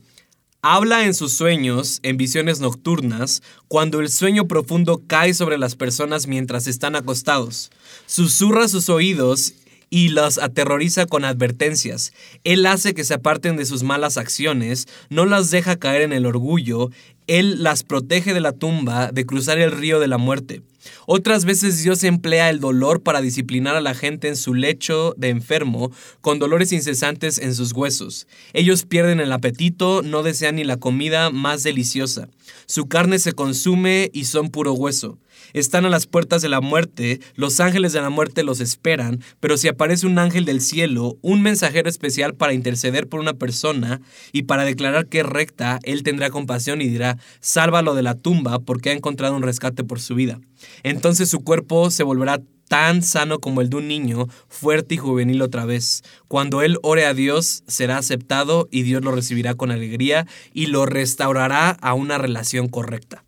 habla 0.61 1.05
en 1.05 1.13
sus 1.13 1.33
sueños, 1.33 1.99
en 2.03 2.17
visiones 2.17 2.59
nocturnas, 2.59 3.41
cuando 3.67 3.99
el 3.99 4.09
sueño 4.09 4.47
profundo 4.47 5.01
cae 5.07 5.33
sobre 5.33 5.57
las 5.57 5.75
personas 5.75 6.27
mientras 6.27 6.67
están 6.67 6.95
acostados. 6.95 7.69
Susurra 8.05 8.67
sus 8.67 8.89
oídos 8.89 9.53
y 9.89 10.09
las 10.09 10.37
aterroriza 10.37 11.05
con 11.05 11.23
advertencias. 11.23 12.11
Él 12.43 12.65
hace 12.65 12.93
que 12.93 13.03
se 13.03 13.13
aparten 13.13 13.55
de 13.55 13.65
sus 13.65 13.83
malas 13.83 14.17
acciones, 14.17 14.87
no 15.09 15.25
las 15.25 15.49
deja 15.49 15.77
caer 15.77 16.01
en 16.01 16.13
el 16.13 16.25
orgullo, 16.25 16.89
él 17.27 17.63
las 17.63 17.83
protege 17.83 18.33
de 18.33 18.41
la 18.41 18.53
tumba, 18.53 19.11
de 19.11 19.25
cruzar 19.25 19.59
el 19.59 19.71
río 19.71 19.99
de 19.99 20.07
la 20.07 20.17
muerte. 20.17 20.61
Otras 21.05 21.45
veces 21.45 21.83
Dios 21.83 22.03
emplea 22.03 22.49
el 22.49 22.59
dolor 22.59 23.01
para 23.01 23.21
disciplinar 23.21 23.75
a 23.75 23.81
la 23.81 23.93
gente 23.93 24.27
en 24.27 24.35
su 24.35 24.53
lecho 24.53 25.13
de 25.17 25.29
enfermo, 25.29 25.91
con 26.21 26.39
dolores 26.39 26.71
incesantes 26.71 27.37
en 27.37 27.55
sus 27.55 27.73
huesos. 27.73 28.27
Ellos 28.53 28.85
pierden 28.85 29.19
el 29.19 29.31
apetito, 29.31 30.01
no 30.03 30.23
desean 30.23 30.55
ni 30.55 30.63
la 30.63 30.77
comida 30.77 31.29
más 31.29 31.63
deliciosa. 31.63 32.29
Su 32.65 32.87
carne 32.87 33.19
se 33.19 33.33
consume 33.33 34.09
y 34.13 34.25
son 34.25 34.49
puro 34.49 34.73
hueso. 34.73 35.17
Están 35.53 35.85
a 35.85 35.89
las 35.89 36.07
puertas 36.07 36.41
de 36.41 36.49
la 36.49 36.61
muerte, 36.61 37.19
los 37.35 37.59
ángeles 37.59 37.93
de 37.93 38.01
la 38.01 38.09
muerte 38.09 38.43
los 38.43 38.59
esperan, 38.59 39.21
pero 39.39 39.57
si 39.57 39.67
aparece 39.67 40.07
un 40.07 40.19
ángel 40.19 40.45
del 40.45 40.61
cielo, 40.61 41.17
un 41.21 41.41
mensajero 41.41 41.89
especial 41.89 42.35
para 42.35 42.53
interceder 42.53 43.07
por 43.07 43.19
una 43.19 43.33
persona 43.33 44.01
y 44.31 44.43
para 44.43 44.65
declarar 44.65 45.07
que 45.07 45.19
es 45.19 45.25
recta, 45.25 45.79
él 45.83 46.03
tendrá 46.03 46.29
compasión 46.29 46.81
y 46.81 46.87
dirá, 46.87 47.17
sálvalo 47.39 47.95
de 47.95 48.03
la 48.03 48.15
tumba 48.15 48.59
porque 48.59 48.89
ha 48.89 48.93
encontrado 48.93 49.35
un 49.35 49.43
rescate 49.43 49.83
por 49.83 49.99
su 49.99 50.15
vida. 50.15 50.39
Entonces 50.83 51.29
su 51.29 51.43
cuerpo 51.43 51.91
se 51.91 52.03
volverá 52.03 52.41
tan 52.67 53.01
sano 53.01 53.39
como 53.39 53.61
el 53.61 53.69
de 53.69 53.77
un 53.77 53.87
niño, 53.87 54.27
fuerte 54.47 54.95
y 54.95 54.97
juvenil 54.97 55.41
otra 55.41 55.65
vez. 55.65 56.03
Cuando 56.27 56.61
él 56.61 56.77
ore 56.83 57.05
a 57.05 57.13
Dios, 57.13 57.63
será 57.67 57.97
aceptado 57.97 58.67
y 58.71 58.83
Dios 58.83 59.03
lo 59.03 59.11
recibirá 59.11 59.55
con 59.55 59.71
alegría 59.71 60.27
y 60.53 60.67
lo 60.67 60.85
restaurará 60.85 61.69
a 61.69 61.93
una 61.93 62.17
relación 62.17 62.67
correcta. 62.67 63.23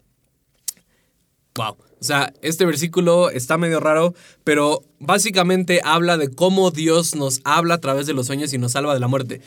Wow. 1.59 1.75
O 1.75 2.03
sea, 2.05 2.31
este 2.41 2.65
versículo 2.65 3.29
está 3.29 3.57
medio 3.57 3.81
raro, 3.81 4.13
pero 4.45 4.85
básicamente 4.99 5.81
habla 5.83 6.15
de 6.15 6.29
cómo 6.29 6.71
Dios 6.71 7.15
nos 7.15 7.41
habla 7.43 7.73
a 7.73 7.81
través 7.81 8.07
de 8.07 8.13
los 8.13 8.27
sueños 8.27 8.53
y 8.53 8.57
nos 8.57 8.71
salva 8.71 8.93
de 8.93 9.01
la 9.01 9.09
muerte. 9.09 9.41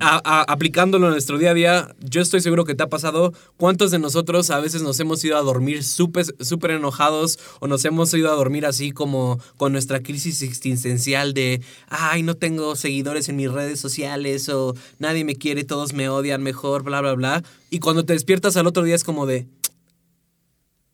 aplicándolo 0.00 1.06
en 1.06 1.12
nuestro 1.12 1.38
día 1.38 1.52
a 1.52 1.54
día, 1.54 1.94
yo 2.00 2.20
estoy 2.20 2.40
seguro 2.40 2.64
que 2.64 2.74
te 2.74 2.82
ha 2.82 2.88
pasado. 2.88 3.32
¿Cuántos 3.56 3.92
de 3.92 4.00
nosotros 4.00 4.50
a 4.50 4.58
veces 4.58 4.82
nos 4.82 4.98
hemos 4.98 5.24
ido 5.24 5.36
a 5.36 5.42
dormir 5.42 5.84
súper 5.84 6.70
enojados 6.72 7.38
o 7.60 7.68
nos 7.68 7.84
hemos 7.84 8.12
ido 8.12 8.32
a 8.32 8.34
dormir 8.34 8.66
así 8.66 8.90
como 8.90 9.38
con 9.56 9.70
nuestra 9.70 10.00
crisis 10.00 10.42
existencial 10.42 11.32
de, 11.32 11.60
ay, 11.90 12.24
no 12.24 12.34
tengo 12.34 12.74
seguidores 12.74 13.28
en 13.28 13.36
mis 13.36 13.52
redes 13.52 13.78
sociales 13.78 14.48
o 14.48 14.74
nadie 14.98 15.24
me 15.24 15.36
quiere, 15.36 15.62
todos 15.62 15.92
me 15.92 16.08
odian 16.08 16.42
mejor, 16.42 16.82
bla, 16.82 17.00
bla, 17.00 17.14
bla? 17.14 17.44
Y 17.70 17.78
cuando 17.78 18.04
te 18.04 18.14
despiertas 18.14 18.56
al 18.56 18.66
otro 18.66 18.82
día 18.82 18.96
es 18.96 19.04
como 19.04 19.26
de, 19.26 19.46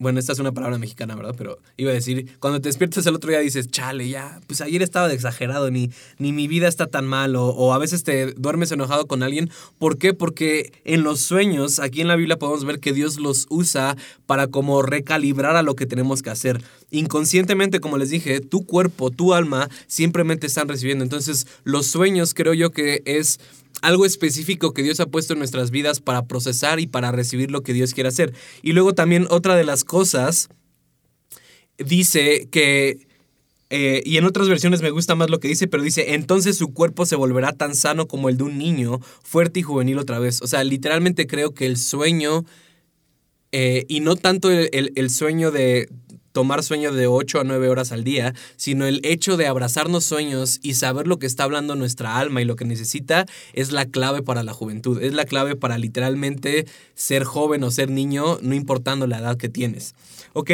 bueno, 0.00 0.18
esta 0.18 0.32
es 0.32 0.38
una 0.38 0.52
palabra 0.52 0.78
mexicana, 0.78 1.14
¿verdad? 1.14 1.34
Pero 1.36 1.58
iba 1.76 1.90
a 1.90 1.94
decir, 1.94 2.38
cuando 2.40 2.58
te 2.58 2.70
despiertas 2.70 3.04
el 3.04 3.14
otro 3.14 3.30
día 3.30 3.40
dices, 3.40 3.68
chale, 3.68 4.08
ya, 4.08 4.40
pues 4.46 4.62
ayer 4.62 4.80
estaba 4.80 5.08
de 5.08 5.14
exagerado, 5.14 5.70
ni, 5.70 5.90
ni 6.18 6.32
mi 6.32 6.48
vida 6.48 6.68
está 6.68 6.86
tan 6.86 7.06
mal, 7.06 7.36
o, 7.36 7.48
o, 7.48 7.74
a 7.74 7.78
veces 7.78 8.02
te 8.02 8.32
duermes 8.32 8.72
enojado 8.72 9.06
con 9.06 9.22
alguien. 9.22 9.50
¿Por 9.78 9.98
qué? 9.98 10.14
Porque 10.14 10.72
en 10.84 11.02
los 11.02 11.20
sueños, 11.20 11.80
aquí 11.80 12.00
en 12.00 12.08
la 12.08 12.16
Biblia 12.16 12.38
podemos 12.38 12.64
ver 12.64 12.80
que 12.80 12.94
Dios 12.94 13.18
los 13.18 13.46
usa 13.50 13.94
para 14.24 14.46
como 14.46 14.80
recalibrar 14.80 15.56
a 15.56 15.62
lo 15.62 15.76
que 15.76 15.84
tenemos 15.84 16.22
que 16.22 16.30
hacer. 16.30 16.62
Inconscientemente, 16.90 17.80
como 17.80 17.98
les 17.98 18.08
dije, 18.08 18.40
tu 18.40 18.64
cuerpo, 18.64 19.10
tu 19.10 19.34
alma, 19.34 19.68
simplemente 19.86 20.46
están 20.46 20.66
recibiendo. 20.66 21.04
Entonces, 21.04 21.46
los 21.64 21.86
sueños 21.86 22.32
creo 22.32 22.54
yo 22.54 22.70
que 22.70 23.02
es 23.04 23.38
algo 23.82 24.06
específico 24.06 24.72
que 24.72 24.82
Dios 24.82 25.00
ha 25.00 25.06
puesto 25.06 25.32
en 25.32 25.38
nuestras 25.38 25.70
vidas 25.70 26.00
para 26.00 26.26
procesar 26.26 26.80
y 26.80 26.86
para 26.86 27.12
recibir 27.12 27.50
lo 27.50 27.62
que 27.62 27.72
Dios 27.72 27.94
quiere 27.94 28.08
hacer. 28.08 28.34
Y 28.62 28.72
luego 28.72 28.94
también 28.94 29.26
otra 29.30 29.56
de 29.56 29.64
las 29.64 29.84
cosas 29.84 30.48
dice 31.78 32.48
que, 32.50 33.06
eh, 33.70 34.02
y 34.04 34.16
en 34.16 34.24
otras 34.24 34.48
versiones 34.48 34.82
me 34.82 34.90
gusta 34.90 35.14
más 35.14 35.30
lo 35.30 35.40
que 35.40 35.48
dice, 35.48 35.68
pero 35.68 35.82
dice, 35.82 36.14
entonces 36.14 36.56
su 36.56 36.72
cuerpo 36.72 37.06
se 37.06 37.16
volverá 37.16 37.52
tan 37.52 37.74
sano 37.74 38.06
como 38.06 38.28
el 38.28 38.36
de 38.36 38.44
un 38.44 38.58
niño, 38.58 39.00
fuerte 39.22 39.60
y 39.60 39.62
juvenil 39.62 39.98
otra 39.98 40.18
vez. 40.18 40.42
O 40.42 40.46
sea, 40.46 40.64
literalmente 40.64 41.26
creo 41.26 41.54
que 41.54 41.66
el 41.66 41.76
sueño, 41.76 42.44
eh, 43.52 43.84
y 43.88 44.00
no 44.00 44.16
tanto 44.16 44.50
el 44.50 45.10
sueño 45.10 45.50
de, 45.50 45.88
tomar 46.32 46.62
sueño 46.62 46.92
de 46.92 47.06
8 47.06 47.40
a 47.40 47.44
9 47.44 47.68
horas 47.68 47.92
al 47.92 48.04
día, 48.04 48.34
sino 48.56 48.86
el 48.86 49.00
hecho 49.04 49.36
de 49.36 49.46
abrazarnos 49.46 50.04
sueños 50.04 50.60
y 50.62 50.74
saber 50.74 51.06
lo 51.06 51.18
que 51.18 51.26
está 51.26 51.44
hablando 51.44 51.74
nuestra 51.74 52.18
alma 52.18 52.40
y 52.40 52.44
lo 52.44 52.56
que 52.56 52.64
necesita 52.64 53.26
es 53.52 53.72
la 53.72 53.86
clave 53.86 54.22
para 54.22 54.42
la 54.42 54.52
juventud, 54.52 55.02
es 55.02 55.14
la 55.14 55.24
clave 55.24 55.56
para 55.56 55.78
literalmente 55.78 56.66
ser 56.94 57.24
joven 57.24 57.64
o 57.64 57.70
ser 57.70 57.90
niño, 57.90 58.38
no 58.42 58.54
importando 58.54 59.06
la 59.06 59.18
edad 59.18 59.36
que 59.36 59.48
tienes. 59.48 59.94
¿Ok? 60.32 60.50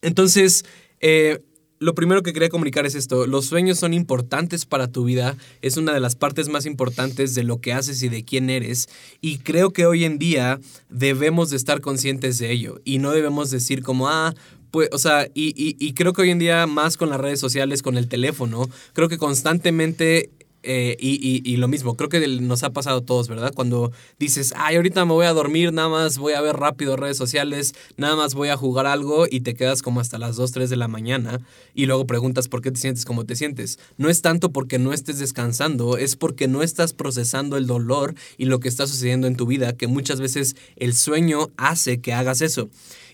Entonces, 0.00 0.64
eh, 1.00 1.40
lo 1.82 1.94
primero 1.94 2.22
que 2.22 2.32
quería 2.32 2.48
comunicar 2.48 2.86
es 2.86 2.94
esto, 2.94 3.26
los 3.26 3.46
sueños 3.46 3.78
son 3.78 3.92
importantes 3.92 4.66
para 4.66 4.86
tu 4.86 5.04
vida, 5.04 5.36
es 5.62 5.76
una 5.76 5.92
de 5.92 5.98
las 5.98 6.14
partes 6.14 6.48
más 6.48 6.64
importantes 6.64 7.34
de 7.34 7.42
lo 7.42 7.60
que 7.60 7.72
haces 7.72 8.02
y 8.04 8.08
de 8.08 8.24
quién 8.24 8.50
eres, 8.50 8.88
y 9.20 9.38
creo 9.38 9.72
que 9.72 9.84
hoy 9.84 10.04
en 10.04 10.18
día 10.18 10.60
debemos 10.90 11.50
de 11.50 11.56
estar 11.56 11.80
conscientes 11.80 12.38
de 12.38 12.52
ello, 12.52 12.80
y 12.84 12.98
no 12.98 13.10
debemos 13.10 13.50
decir 13.50 13.82
como, 13.82 14.08
ah, 14.08 14.32
pues, 14.72 14.88
o 14.90 14.98
sea, 14.98 15.28
y, 15.34 15.52
y, 15.54 15.92
creo 15.92 16.14
que 16.14 16.22
hoy 16.22 16.30
en 16.30 16.38
día 16.38 16.66
más 16.66 16.96
con 16.96 17.10
las 17.10 17.20
redes 17.20 17.38
sociales, 17.38 17.82
con 17.82 17.98
el 17.98 18.08
teléfono, 18.08 18.68
creo 18.94 19.08
que 19.08 19.18
constantemente 19.18 20.30
eh, 20.62 20.96
y, 21.00 21.42
y, 21.44 21.56
lo 21.56 21.66
mismo, 21.66 21.96
creo 21.96 22.08
que 22.08 22.26
nos 22.40 22.62
ha 22.62 22.70
pasado 22.70 22.98
a 22.98 23.04
todos, 23.04 23.28
¿verdad? 23.28 23.52
Cuando 23.54 23.90
dices, 24.18 24.54
ay, 24.56 24.76
ahorita 24.76 25.04
me 25.04 25.12
voy 25.12 25.26
a 25.26 25.32
dormir, 25.32 25.72
nada 25.72 25.88
más 25.88 26.18
voy 26.18 26.34
a 26.34 26.40
ver 26.40 26.56
rápido 26.56 26.96
redes 26.96 27.16
sociales, 27.16 27.74
nada 27.96 28.14
más 28.14 28.34
voy 28.34 28.48
a 28.48 28.56
jugar 28.56 28.86
algo 28.86 29.26
y 29.28 29.40
te 29.40 29.54
quedas 29.54 29.82
como 29.82 30.00
hasta 30.00 30.18
las 30.18 30.36
2, 30.36 30.52
3 30.52 30.70
de 30.70 30.76
la 30.76 30.86
mañana 30.86 31.40
y 31.74 31.86
luego 31.86 32.06
preguntas 32.06 32.48
por 32.48 32.62
qué 32.62 32.70
te 32.70 32.78
sientes 32.78 33.04
como 33.04 33.26
te 33.26 33.34
sientes. 33.34 33.78
No 33.96 34.08
es 34.08 34.22
tanto 34.22 34.52
porque 34.52 34.78
no 34.78 34.92
estés 34.92 35.18
descansando, 35.18 35.96
es 35.96 36.14
porque 36.14 36.46
no 36.46 36.62
estás 36.62 36.92
procesando 36.92 37.56
el 37.56 37.66
dolor 37.66 38.14
y 38.38 38.44
lo 38.44 38.60
que 38.60 38.68
está 38.68 38.86
sucediendo 38.86 39.26
en 39.26 39.36
tu 39.36 39.46
vida, 39.46 39.76
que 39.76 39.88
muchas 39.88 40.20
veces 40.20 40.54
el 40.76 40.94
sueño 40.94 41.48
hace 41.56 42.00
que 42.00 42.12
hagas 42.12 42.40
eso. 42.40 42.68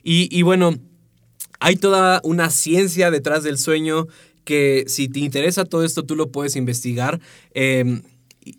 Y, 0.05 0.29
y 0.37 0.43
bueno, 0.43 0.79
hay 1.61 1.77
toda 1.77 2.21
una 2.25 2.51
ciencia 2.51 3.11
detrás 3.11 3.43
del 3.43 3.59
sueño 3.59 4.07
que 4.45 4.85
si 4.87 5.09
te 5.09 5.21
interesa 5.21 5.65
todo 5.65 5.85
esto 5.85 6.05
tú 6.05 6.17
lo 6.17 6.31
puedes 6.31 6.57
investigar. 6.57 7.21
Em, 7.53 8.03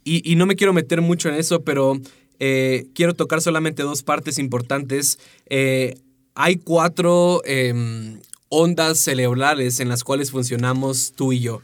y, 0.03 0.36
no 0.36 0.46
me 0.46 0.56
quiero 0.56 0.72
meter 0.72 1.01
mucho 1.01 1.29
en 1.29 1.36
eso, 1.36 1.63
pero 1.63 2.00
eh, 2.39 2.86
quiero 2.94 3.15
tocar 3.15 3.41
solamente 3.41 3.82
dos 3.82 4.03
partes 4.03 4.38
importantes. 4.38 5.18
Eh, 5.48 5.98
hay 6.36 6.58
cuatro 6.58 7.41
em, 7.46 8.20
ondas 8.50 9.00
cerebrales 9.00 9.79
en 9.79 9.89
las 9.89 10.03
cuales 10.03 10.29
funcionamos 10.29 11.13
tú 11.15 11.34
y 11.34 11.39
yo. 11.39 11.62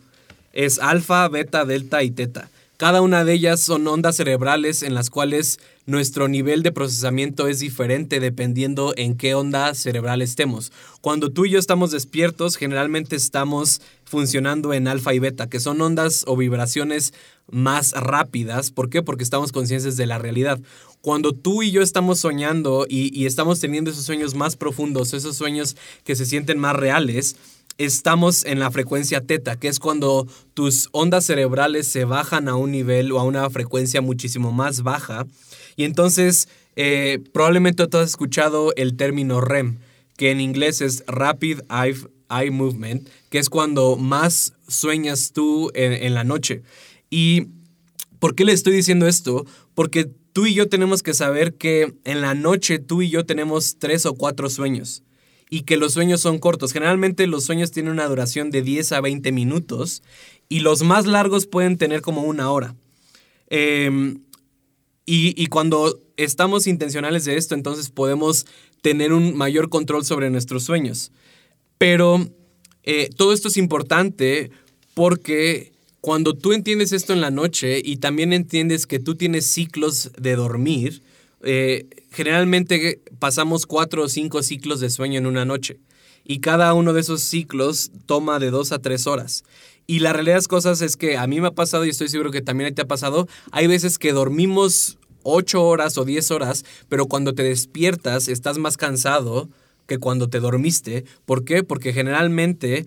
Es 0.54 0.80
alfa, 0.80 1.27
beta, 1.27 1.65
delta 1.65 2.01
y 2.01 2.12
teta. 2.12 2.50
Cada 2.77 3.01
una 3.01 3.24
de 3.24 3.32
ellas 3.32 3.62
son 3.62 3.88
ondas 3.88 4.17
cerebrales 4.17 4.84
en 4.84 4.96
las 4.96 5.10
cuales 5.10 5.60
nuestro 5.86 6.27
nivel 6.27 6.62
de 6.62 6.74
procesamiento 6.74 7.48
es 7.48 7.60
diferente 7.60 8.20
dependiendo 8.20 8.94
en 8.98 9.15
qué 9.15 9.34
onda 9.34 9.74
cerebral 9.74 10.22
estemos. 10.22 10.74
Cuando 11.00 11.29
tú 11.29 11.46
y 11.46 11.51
yo 11.51 11.60
estamos 11.60 11.91
despiertos, 11.91 12.58
generalmente 12.58 13.15
estamos 13.15 13.82
funcionando 14.03 14.74
en 14.74 14.89
alfa 14.89 15.13
y 15.13 15.20
beta, 15.20 15.48
que 15.48 15.62
son 15.62 15.79
ondas 15.79 16.25
o 16.27 16.36
vibraciones 16.36 17.13
más 17.50 17.94
rápidas. 17.94 18.72
¿Por 18.72 18.89
qué? 18.89 19.01
Porque 19.01 19.24
estamos 19.24 19.53
conscientes 19.53 19.96
de 19.96 20.05
la 20.08 20.17
realidad. 20.17 20.60
Cuando 21.00 21.32
tú 21.32 21.63
y 21.63 21.72
yo 21.72 21.82
estamos 21.82 22.20
soñando 22.20 22.88
y, 22.89 23.17
y 23.17 23.25
estamos 23.25 23.62
teniendo 23.62 23.91
esos 23.91 24.03
sueños 24.03 24.36
más 24.36 24.58
profundos, 24.58 25.13
esos 25.13 25.38
sueños 25.38 25.77
que 26.03 26.17
se 26.17 26.25
sienten 26.25 26.60
más 26.60 26.75
reales, 26.75 27.38
estamos 27.77 28.46
en 28.46 28.60
la 28.60 28.72
frecuencia 28.72 29.22
teta, 29.22 29.58
que 29.58 29.67
es 29.67 29.79
cuando 29.79 30.27
tus 30.53 30.89
ondas 30.91 31.25
cerebrales 31.25 31.88
se 31.88 32.05
bajan 32.05 32.48
a 32.48 32.55
un 32.55 32.72
nivel 32.72 33.12
o 33.12 33.20
a 33.20 33.24
una 33.24 33.50
frecuencia 33.50 34.01
muchísimo 34.01 34.51
más 34.51 34.84
baja. 34.84 35.25
Y 35.75 35.84
entonces, 35.84 36.48
eh, 36.75 37.20
probablemente 37.34 37.88
tú 37.88 37.98
has 37.98 38.10
escuchado 38.10 38.74
el 38.75 38.96
término 38.96 39.41
REM, 39.41 39.79
que 40.17 40.32
en 40.32 40.39
inglés 40.39 40.82
es 40.82 41.03
Rapid 41.08 41.62
Eye, 41.70 42.51
Movement, 42.51 43.08
que 43.29 43.39
es 43.39 43.50
cuando 43.50 43.98
más 43.98 44.53
sueñas 44.67 45.32
tú 45.34 45.72
en, 45.74 45.91
en 45.91 46.13
la 46.13 46.24
noche. 46.24 46.63
¿Y 47.10 47.48
por 48.20 48.36
qué 48.36 48.46
le 48.46 48.53
estoy 48.53 48.74
diciendo 48.74 49.08
esto? 49.08 49.46
Porque 49.74 50.10
tú 50.34 50.46
y 50.46 50.53
yo 50.53 50.70
tenemos 50.70 51.03
que 51.03 51.13
saber 51.13 51.55
que 51.55 51.94
en 52.05 52.22
la 52.22 52.34
noche 52.34 52.79
tú 52.79 53.01
y 53.01 53.10
yo 53.10 53.25
tenemos 53.25 53.77
tres 53.77 54.05
o 54.05 54.15
cuatro 54.15 54.50
sueños 54.50 55.03
y 55.50 55.62
que 55.62 55.78
los 55.78 55.94
sueños 55.94 56.22
son 56.22 56.40
cortos. 56.40 56.74
Generalmente 56.74 57.28
los 57.28 57.46
sueños 57.46 57.72
tienen 57.72 57.94
una 57.94 58.08
duración 58.08 58.52
de 58.52 58.62
10 58.62 58.92
a 58.94 59.02
20 59.02 59.32
minutos 59.32 60.04
y 60.50 60.60
los 60.60 60.84
más 60.84 61.06
largos 61.06 61.46
pueden 61.46 61.78
tener 61.78 62.02
como 62.02 62.24
una 62.24 62.52
hora. 62.52 62.75
Em, 63.50 64.22
y, 65.06 65.46
cuando 65.48 66.00
estamos 66.18 66.66
intencionales 66.66 67.25
de 67.25 67.38
esto, 67.38 67.54
entonces 67.54 67.90
podemos 67.90 68.48
tener 68.82 69.14
un 69.14 69.36
mayor 69.38 69.70
control 69.70 70.04
sobre 70.04 70.32
nuestros 70.32 70.64
sueños. 70.64 71.12
Pero 71.78 72.28
eh, 72.84 73.10
todo 73.16 73.34
esto 73.34 73.50
es 73.50 73.58
importante 73.58 74.50
porque 74.96 75.74
cuando 76.02 76.34
tú 76.34 76.54
entiendes 76.54 76.92
esto 76.92 77.14
en 77.14 77.22
la 77.22 77.32
noche 77.32 77.82
y 77.84 77.98
también 77.98 78.34
entiendes 78.34 78.88
que 78.88 79.00
tú 79.00 79.16
tienes 79.16 79.46
ciclos 79.46 80.12
de 80.18 80.36
dormir, 80.36 81.04
eh, 81.44 81.88
generalmente 82.15 83.01
pasamos 83.19 83.65
cuatro 83.65 84.03
o 84.03 84.10
cinco 84.10 84.41
ciclos 84.41 84.79
de 84.79 84.89
sueño 84.89 85.19
en 85.19 85.25
una 85.25 85.43
noche 85.43 85.79
y 86.24 86.39
cada 86.39 86.74
uno 86.74 86.93
de 86.93 87.01
esos 87.01 87.22
ciclos 87.22 87.91
toma 88.05 88.39
de 88.39 88.51
dos 88.51 88.72
a 88.72 88.79
tres 88.79 89.05
horas. 89.05 89.43
Y 89.86 90.00
la 90.00 90.13
realidad 90.13 90.36
de 90.36 90.39
las 90.39 90.48
cosas 90.48 90.81
es 90.81 90.98
que 90.98 91.17
a 91.17 91.27
mí 91.27 91.39
me 91.41 91.48
ha 91.48 91.51
pasado 91.51 91.86
y 91.86 91.89
estoy 91.89 92.07
seguro 92.07 92.31
que 92.31 92.41
también 92.41 92.74
te 92.74 92.81
ha 92.81 92.88
pasado, 92.88 93.27
hay 93.51 93.67
veces 93.67 94.00
que 94.00 94.13
dormimos 94.13 94.98
ocho 95.24 95.63
horas 95.63 95.98
o 95.98 96.05
diez 96.05 96.31
horas, 96.31 96.63
pero 96.88 97.07
cuando 97.07 97.34
te 97.34 97.43
despiertas 97.43 98.27
estás 98.27 98.57
más 98.57 98.77
cansado 98.77 99.50
que 99.86 99.98
cuando 100.00 100.29
te 100.29 100.39
dormiste. 100.39 101.05
¿Por 101.25 101.43
qué? 101.43 101.63
Porque 101.63 101.93
generalmente 101.93 102.86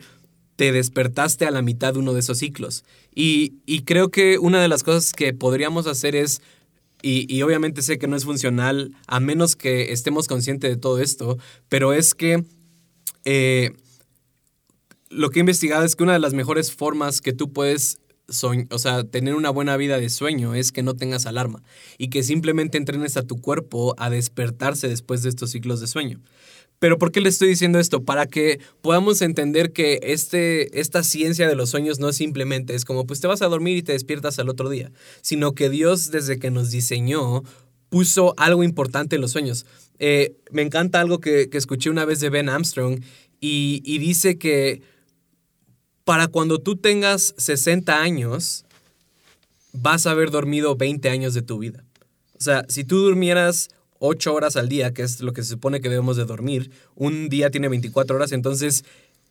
te 0.57 0.73
despertaste 0.73 1.47
a 1.47 1.53
la 1.53 1.63
mitad 1.63 1.93
de 1.93 2.01
uno 2.01 2.15
de 2.15 2.21
esos 2.21 2.39
ciclos. 2.39 2.85
Y, 3.15 3.83
creo 3.85 4.11
que 4.11 4.39
una 4.39 4.61
de 4.61 4.67
las 4.67 4.83
cosas 4.83 5.13
que 5.13 5.33
podríamos 5.33 5.87
hacer 5.87 6.17
es, 6.17 6.43
y, 7.03 7.43
obviamente 7.43 7.83
sé 7.83 7.99
que 7.99 8.09
no 8.09 8.17
es 8.17 8.25
funcional 8.25 8.97
a 9.07 9.21
menos 9.21 9.55
que 9.55 9.93
estemos 9.93 10.27
conscientes 10.27 10.71
de 10.71 10.77
todo 10.77 11.01
esto, 11.01 11.39
pero 11.69 11.93
es 11.93 12.15
que 12.15 12.45
eh, 13.25 13.73
lo 15.09 15.31
que 15.31 15.39
he 15.39 15.41
investigado 15.41 15.85
es 15.85 15.95
que 15.95 16.03
una 16.03 16.15
de 16.15 16.19
las 16.19 16.35
mejores 16.35 16.73
formas 16.73 17.21
que 17.21 17.33
tú 17.33 17.53
puedes 17.53 17.99
o 18.71 18.79
sea, 18.79 19.05
tener 19.05 19.35
una 19.35 19.49
buena 19.51 19.77
vida 19.79 19.99
de 19.99 20.11
sueño 20.11 20.55
es 20.55 20.71
que 20.71 20.83
no 20.83 20.95
tengas 20.95 21.25
alarma 21.25 21.63
y 21.97 22.11
que 22.11 22.23
simplemente 22.23 22.77
entrenes 22.77 23.17
a 23.17 23.23
tu 23.23 23.41
cuerpo 23.41 23.95
a 23.97 24.11
despertarse 24.11 24.89
después 24.89 25.23
de 25.23 25.31
estos 25.31 25.51
ciclos 25.51 25.81
de 25.81 25.87
sueño. 25.87 26.21
Pero 26.79 26.99
¿por 26.99 27.11
qué 27.11 27.21
le 27.21 27.29
estoy 27.29 27.49
diciendo 27.49 27.79
esto? 27.79 28.05
Para 28.05 28.27
que 28.27 28.61
podamos 28.83 29.21
entender 29.21 29.73
que 29.73 29.99
este, 30.03 30.79
esta 30.81 31.03
ciencia 31.03 31.49
de 31.49 31.57
los 31.57 31.71
sueños 31.71 31.99
no 31.99 32.13
simplemente 32.13 32.75
es 32.75 32.85
como, 32.85 33.07
pues 33.07 33.21
te 33.21 33.27
vas 33.27 33.43
a 33.43 33.49
dormir 33.49 33.77
y 33.77 33.83
te 33.83 33.93
despiertas 33.93 34.39
al 34.39 34.49
otro 34.49 34.69
día, 34.69 34.93
sino 35.21 35.53
que 35.53 35.71
Dios 35.71 36.11
desde 36.11 36.39
que 36.39 36.51
nos 36.51 36.71
diseñó 36.71 37.43
puso 37.89 38.35
algo 38.37 38.63
importante 38.63 39.17
en 39.17 39.23
los 39.23 39.33
sueños. 39.33 39.67
Eh, 39.99 40.37
me 40.53 40.63
encanta 40.63 41.01
algo 41.01 41.21
que, 41.21 41.49
escuché 41.53 41.91
una 41.91 42.05
vez 42.05 42.21
de 42.21 42.31
Ben 42.31 42.49
Armstrong 42.49 43.01
y, 43.41 43.83
y 43.85 43.99
dice 43.99 44.39
que 44.39 44.83
para 46.05 46.29
cuando 46.29 46.59
tú 46.59 46.77
tengas 46.77 47.35
60 47.39 48.01
años, 48.01 48.65
vas 49.73 50.07
a 50.07 50.13
haber 50.13 50.31
dormido 50.31 50.77
20 50.77 51.11
años 51.11 51.35
de 51.35 51.43
tu 51.43 51.59
vida. 51.59 51.85
O 52.39 52.41
sea, 52.41 52.65
si 52.69 52.85
tú 52.85 52.99
durmieras 52.99 53.69
8 53.99 54.33
horas 54.33 54.57
al 54.57 54.69
día, 54.69 54.93
que 54.93 55.03
es 55.03 55.21
lo 55.21 55.33
que 55.33 55.43
se 55.43 55.51
supone 55.51 55.81
que 55.81 55.89
debemos 55.89 56.17
de 56.17 56.25
dormir, 56.25 56.71
un 56.95 57.29
día 57.29 57.51
tiene 57.51 57.69
24 57.69 58.17
horas, 58.17 58.33
entonces 58.33 58.85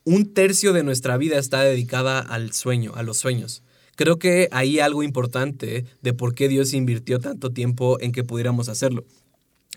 un 0.04 0.34
tercio 0.34 0.74
de 0.74 0.84
nuestra 0.84 1.18
vida 1.18 1.38
está 1.38 1.62
dedicada 1.62 2.20
al 2.20 2.54
sueño, 2.54 2.94
a 2.96 3.04
los 3.04 3.18
sueños. 3.18 3.64
Creo 3.96 4.20
que 4.20 4.48
hay 4.52 4.80
algo 4.80 5.04
importante 5.04 5.86
de 6.02 6.14
por 6.14 6.36
qué 6.36 6.48
Dios 6.48 6.74
invirtió 6.74 7.20
tanto 7.20 7.50
tiempo 7.50 8.00
en 8.00 8.12
que 8.12 8.24
pudiéramos 8.24 8.70
hacerlo. 8.70 9.04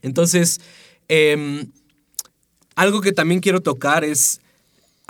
Entonces, 0.02 0.60
em, 1.08 1.66
algo 2.76 3.00
que 3.00 3.12
también 3.12 3.40
quiero 3.40 3.60
tocar 3.60 4.04
es 4.04 4.40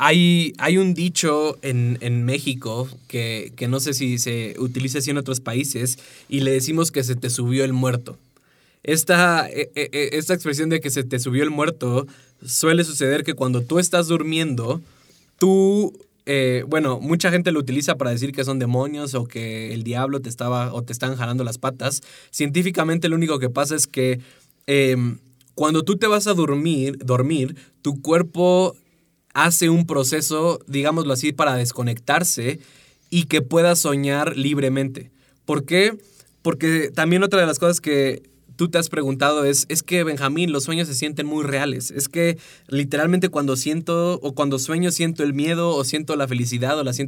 hay, 0.03 0.55
hay 0.57 0.79
un 0.79 0.95
dicho 0.95 1.59
en, 1.61 2.25
México 2.25 2.89
que, 3.07 3.53
no 3.69 3.81
sé 3.81 3.93
si 3.93 4.19
se 4.19 4.55
utiliza 4.59 4.99
así 4.99 5.11
en 5.11 5.19
otros 5.19 5.41
países 5.41 5.99
y 6.27 6.41
le 6.41 6.53
decimos 6.53 6.91
que 6.91 7.05
se 7.05 7.17
te 7.17 7.29
subió 7.29 7.65
el 7.65 7.75
muerto. 7.75 8.17
Esta, 8.83 9.49
e, 9.51 9.71
e, 9.75 9.91
e, 9.93 10.19
esta 10.19 10.35
expresión 10.35 10.71
de 10.71 10.81
que 10.81 10.91
se 10.91 11.05
te 11.05 11.19
subió 11.19 11.43
el 11.43 11.51
muerto 11.51 12.07
suele 12.45 12.85
suceder 12.85 13.25
que 13.25 13.35
cuando 13.35 13.63
tú 13.63 13.79
estás 13.79 14.09
durmiendo, 14.09 14.81
tú 15.39 15.93
eh, 16.27 16.65
bueno, 16.69 17.01
mucha 17.01 17.31
gente 17.31 17.51
lo 17.51 17.59
utiliza 17.59 17.97
para 17.97 18.13
decir 18.13 18.33
que 18.33 18.45
son 18.45 18.59
demonios 18.59 19.15
o 19.15 19.25
que 19.25 19.75
el 19.75 19.83
diablo 19.83 20.21
te 20.21 20.29
estaba 20.29 20.73
o 20.73 20.83
te 20.83 20.93
están 20.93 21.17
jalando 21.17 21.45
las 21.45 21.59
patas. 21.59 22.03
Científicamente 22.31 23.09
lo 23.09 23.17
único 23.17 23.39
que 23.39 23.51
pasa 23.51 23.75
es 23.75 23.87
que 23.87 24.21
em, 24.67 25.19
cuando 25.55 25.83
tú 25.83 25.97
te 25.97 26.07
vas 26.07 26.27
a 26.27 26.35
dormir, 26.35 26.99
dormir, 26.99 27.57
tu 27.83 28.01
cuerpo 28.01 28.77
hace 29.35 29.71
un 29.71 29.87
proceso, 29.87 30.61
digámoslo 30.67 31.13
así, 31.13 31.33
para 31.33 31.57
desconectarse 31.57 32.61
y 33.11 33.25
que 33.25 33.43
pueda 33.43 33.75
soñar 33.75 34.37
libremente. 34.37 35.11
¿Por 35.45 35.65
qué? 35.65 35.99
Porque 36.43 36.91
también 36.95 37.25
otra 37.25 37.41
de 37.41 37.47
las 37.47 37.59
cosas 37.59 37.81
que 37.81 38.23
tú 38.61 38.69
te 38.69 38.77
has 38.77 38.91
preguntado 38.91 39.47
es, 39.47 39.65
es 39.71 39.83
que 39.83 40.05
Benjamín, 40.05 40.53
los 40.53 40.65
sueños 40.65 40.87
se 40.87 40.95
sienten 40.95 41.25
muy 41.27 41.45
reales. 41.45 41.91
Es 41.91 42.11
que 42.11 42.37
literalmente 42.69 43.31
cuando 43.31 43.57
siento 43.57 44.21
o 44.21 44.35
cuando 44.35 44.59
sueño 44.59 44.91
siento 44.91 45.23
el 45.23 45.33
miedo 45.33 45.75
o 45.75 45.83
siento 45.83 46.15
la 46.15 46.29
felicidad 46.29 46.79
o 46.79 46.85
las, 46.85 46.99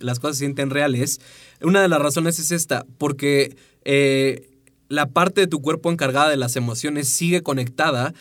las 0.00 0.20
cosas 0.20 0.36
se 0.36 0.44
sienten 0.44 0.68
reales. 0.68 1.18
Una 1.62 1.80
de 1.80 1.88
las 1.88 2.02
razones 2.02 2.38
es 2.38 2.50
esta, 2.50 2.84
porque 2.98 3.56
eh, 3.86 4.50
la 4.90 5.06
parte 5.06 5.40
de 5.40 5.46
tu 5.46 5.62
cuerpo 5.62 5.90
encargada 5.90 6.28
de 6.28 6.36
las 6.36 6.56
emociones 6.56 7.08
sigue 7.08 7.42
conectada, 7.42 8.12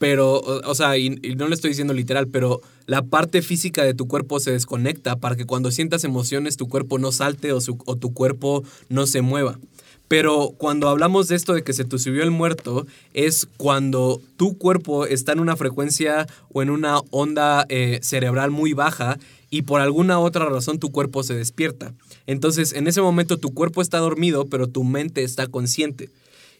pero, 0.00 0.40
o, 0.40 0.74
sea, 0.74 0.98
y, 0.98 1.10
no 1.10 1.46
le 1.46 1.54
estoy 1.54 1.70
diciendo 1.70 1.94
literal, 1.94 2.26
pero 2.26 2.60
la 2.86 3.02
parte 3.02 3.40
física 3.42 3.84
de 3.84 3.94
tu 3.94 4.08
cuerpo 4.08 4.40
se 4.40 4.50
desconecta 4.50 5.14
para 5.14 5.36
que 5.36 5.46
cuando 5.46 5.70
sientas 5.70 6.02
emociones 6.02 6.56
tu 6.56 6.68
cuerpo 6.68 6.98
no 6.98 7.12
salte 7.12 7.52
o, 7.52 7.58
o 7.86 7.96
tu 7.96 8.12
cuerpo 8.12 8.64
no 8.88 9.06
se 9.06 9.22
mueva. 9.22 9.60
Pero 10.08 10.52
cuando 10.58 10.88
hablamos 10.88 11.28
de 11.28 11.36
esto 11.36 11.54
de 11.54 11.62
que 11.62 11.72
se 11.72 11.84
te 11.84 11.98
subió 11.98 12.22
el 12.22 12.30
muerto, 12.30 12.86
es 13.14 13.48
cuando 13.56 14.20
tu 14.36 14.58
cuerpo 14.58 15.06
está 15.06 15.32
en 15.32 15.40
una 15.40 15.56
frecuencia 15.56 16.26
o 16.52 16.62
en 16.62 16.70
una 16.70 16.98
onda 17.10 17.64
eh, 17.68 17.98
cerebral 18.02 18.50
muy 18.50 18.74
baja 18.74 19.18
y 19.48 19.62
por 19.62 19.80
alguna 19.80 20.18
otra 20.18 20.46
razón 20.46 20.78
tu 20.78 20.92
cuerpo 20.92 21.22
se 21.22 21.34
despierta. 21.34 21.94
Entonces, 22.26 22.72
en 22.72 22.86
ese 22.86 23.02
momento 23.02 23.38
tu 23.38 23.52
cuerpo 23.52 23.82
está 23.82 23.98
dormido, 23.98 24.46
pero 24.46 24.66
tu 24.66 24.84
mente 24.84 25.24
está 25.24 25.46
consciente. 25.46 26.10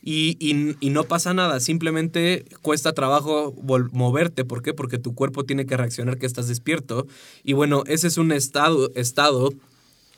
Y, 0.04 0.76
no 0.82 1.04
pasa 1.04 1.32
nada, 1.32 1.60
simplemente 1.60 2.44
cuesta 2.60 2.92
trabajo 2.92 3.54
moverte. 3.92 4.44
¿Por 4.44 4.62
qué? 4.62 4.74
Porque 4.74 4.98
tu 4.98 5.14
cuerpo 5.14 5.44
tiene 5.44 5.64
que 5.64 5.76
reaccionar 5.76 6.18
que 6.18 6.26
estás 6.26 6.48
despierto. 6.48 7.06
Y 7.44 7.52
bueno, 7.52 7.84
ese 7.86 8.08
es 8.08 8.18
un 8.18 8.32
estado, 8.32 8.90
estado 8.96 9.50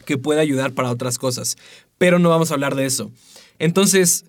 que 0.06 0.16
puede 0.18 0.40
ayudar 0.40 0.72
para 0.72 0.90
otras 0.90 1.18
cosas. 1.18 1.56
Pero 2.04 2.18
no 2.18 2.28
vamos 2.28 2.50
a 2.50 2.54
hablar 2.54 2.74
de 2.74 2.84
eso. 2.84 3.10
Entonces, 3.58 4.26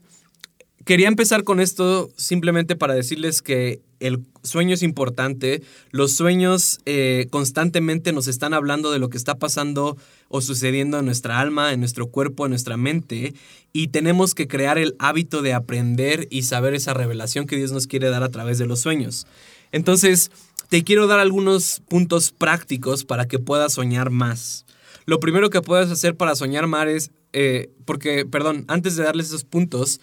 quería 0.85 1.09
empezar 1.09 1.43
con 1.43 1.59
esto 1.59 2.09
simplemente 2.15 2.77
para 2.77 2.93
decirles 2.93 3.41
que 3.41 3.81
el 3.99 4.23
sueño 4.43 4.75
es 4.75 4.81
importante. 4.81 5.61
Los 5.91 6.15
sueños 6.15 6.79
eh, 6.85 7.27
constantemente 7.31 8.13
nos 8.13 8.27
están 8.27 8.53
hablando 8.53 8.93
de 8.93 8.99
lo 8.99 9.09
que 9.09 9.17
está 9.17 9.35
pasando 9.35 9.97
o 10.29 10.39
sucediendo 10.39 10.99
en 10.99 11.05
nuestra 11.05 11.41
alma, 11.41 11.73
en 11.73 11.81
nuestro 11.81 12.07
cuerpo, 12.07 12.45
en 12.45 12.51
nuestra 12.51 12.77
mente. 12.77 13.33
Y 13.73 13.89
tenemos 13.89 14.35
que 14.35 14.47
crear 14.47 14.77
el 14.77 14.95
hábito 14.97 15.41
de 15.41 15.51
aprender 15.51 16.29
y 16.31 16.43
saber 16.43 16.75
esa 16.75 16.93
revelación 16.93 17.45
que 17.45 17.57
Dios 17.57 17.73
nos 17.73 17.87
quiere 17.87 18.07
dar 18.07 18.23
a 18.23 18.29
través 18.29 18.57
de 18.57 18.67
los 18.67 18.79
sueños. 18.79 19.27
Entonces, 19.73 20.31
te 20.69 20.85
quiero 20.85 21.07
dar 21.07 21.19
algunos 21.19 21.81
puntos 21.89 22.31
prácticos 22.31 23.03
para 23.03 23.27
que 23.27 23.37
puedas 23.37 23.73
soñar 23.73 24.11
más. 24.11 24.64
Lo 25.05 25.19
primero 25.19 25.49
que 25.49 25.61
puedes 25.61 25.91
hacer 25.91 26.15
para 26.15 26.35
soñar 26.35 26.67
más 26.67 26.87
es, 26.87 27.11
eh, 27.33 27.69
porque, 27.85 28.25
perdón, 28.25 28.65
antes 28.67 28.95
de 28.95 29.03
darles 29.03 29.27
esos 29.27 29.43
puntos, 29.43 29.99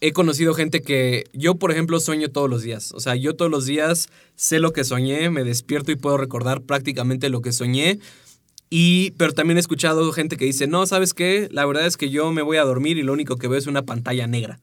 he 0.00 0.12
conocido 0.12 0.54
gente 0.54 0.82
que 0.82 1.24
yo, 1.32 1.54
por 1.56 1.72
ejemplo, 1.72 1.98
sueño 2.00 2.28
todos 2.28 2.50
los 2.50 2.62
días. 2.62 2.92
O 2.92 3.00
sea, 3.00 3.14
yo 3.16 3.34
todos 3.34 3.50
los 3.50 3.66
días 3.66 4.08
sé 4.34 4.58
lo 4.58 4.72
que 4.72 4.84
soñé, 4.84 5.30
me 5.30 5.44
despierto 5.44 5.90
y 5.90 5.96
puedo 5.96 6.18
recordar 6.18 6.62
prácticamente 6.62 7.30
lo 7.30 7.40
que 7.40 7.52
soñé. 7.52 7.98
Y, 8.68 9.12
pero 9.12 9.32
también 9.32 9.56
he 9.56 9.60
escuchado 9.60 10.12
gente 10.12 10.36
que 10.36 10.44
dice, 10.44 10.66
no, 10.66 10.86
¿sabes 10.86 11.14
qué? 11.14 11.48
La 11.50 11.64
verdad 11.64 11.86
es 11.86 11.96
que 11.96 12.10
yo 12.10 12.30
me 12.32 12.42
voy 12.42 12.56
a 12.56 12.64
dormir 12.64 12.98
y 12.98 13.02
lo 13.02 13.12
único 13.12 13.36
que 13.36 13.48
veo 13.48 13.58
es 13.58 13.66
una 13.66 13.82
pantalla 13.82 14.26
negra. 14.26 14.58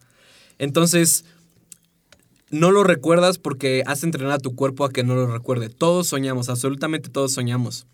Entonces, 0.59 1.25
no 2.51 2.69
lo 2.71 2.83
recuerdas 2.83 3.39
porque 3.39 3.83
has 3.87 4.03
entrenado 4.03 4.35
a 4.35 4.39
tu 4.39 4.55
cuerpo 4.55 4.85
a 4.85 4.91
que 4.91 5.03
no 5.03 5.15
lo 5.15 5.27
recuerde. 5.27 5.69
Todos 5.69 6.07
soñamos, 6.07 6.49
absolutamente 6.49 7.09
todos 7.09 7.31
soñamos. 7.31 7.87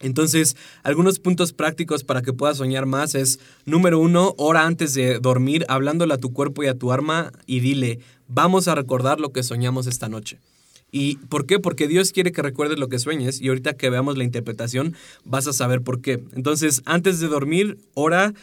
Entonces, 0.00 0.56
algunos 0.82 1.18
puntos 1.18 1.52
prácticos 1.52 2.04
para 2.04 2.22
que 2.22 2.32
puedas 2.32 2.58
soñar 2.58 2.84
más 2.84 3.14
es, 3.14 3.38
número 3.64 3.98
uno, 3.98 4.34
hora 4.38 4.66
antes 4.66 4.94
de 4.94 5.18
dormir, 5.18 5.64
hablándole 5.68 6.14
a 6.14 6.18
tu 6.18 6.32
cuerpo 6.32 6.62
y 6.64 6.66
a 6.66 6.78
tu 6.78 6.92
arma 6.92 7.32
y 7.46 7.60
dile, 7.60 8.00
vamos 8.28 8.68
a 8.68 8.74
recordar 8.74 9.20
lo 9.20 9.32
que 9.32 9.42
soñamos 9.42 9.86
esta 9.86 10.08
noche. 10.08 10.40
¿Y 10.90 11.16
por 11.16 11.46
qué? 11.46 11.58
Porque 11.58 11.88
Dios 11.88 12.12
quiere 12.12 12.32
que 12.32 12.42
recuerdes 12.42 12.78
lo 12.78 12.88
que 12.88 12.98
sueñes 12.98 13.40
y 13.40 13.48
ahorita 13.48 13.74
que 13.74 13.90
veamos 13.90 14.16
la 14.16 14.24
interpretación 14.24 14.94
vas 15.24 15.46
a 15.46 15.52
saber 15.52 15.82
por 15.82 16.00
qué. 16.00 16.22
Entonces, 16.34 16.82
antes 16.84 17.18
de 17.18 17.28
dormir, 17.28 17.78
ora, 17.94 18.34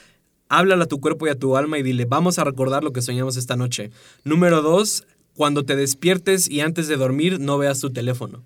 háblale 0.49 0.83
a 0.83 0.87
tu 0.87 0.99
cuerpo 0.99 1.27
y 1.27 1.29
a 1.29 1.39
tu 1.39 1.55
alma 1.55 1.77
y 1.77 1.83
dile, 1.83 2.05
vamos 2.05 2.39
a 2.39 2.43
recordar 2.43 2.83
lo 2.83 2.91
que 2.91 3.01
soñamos 3.01 3.37
esta 3.37 3.55
noche. 3.55 3.91
Número 4.25 4.61
dos, 4.61 5.05
cuando 5.35 5.63
te 5.63 5.75
despiertes 5.75 6.49
y 6.49 6.61
antes 6.61 6.87
de 6.87 6.97
dormir, 6.97 7.39
no 7.39 7.57
veas 7.57 7.79
tu 7.79 7.89
teléfono 7.91 8.43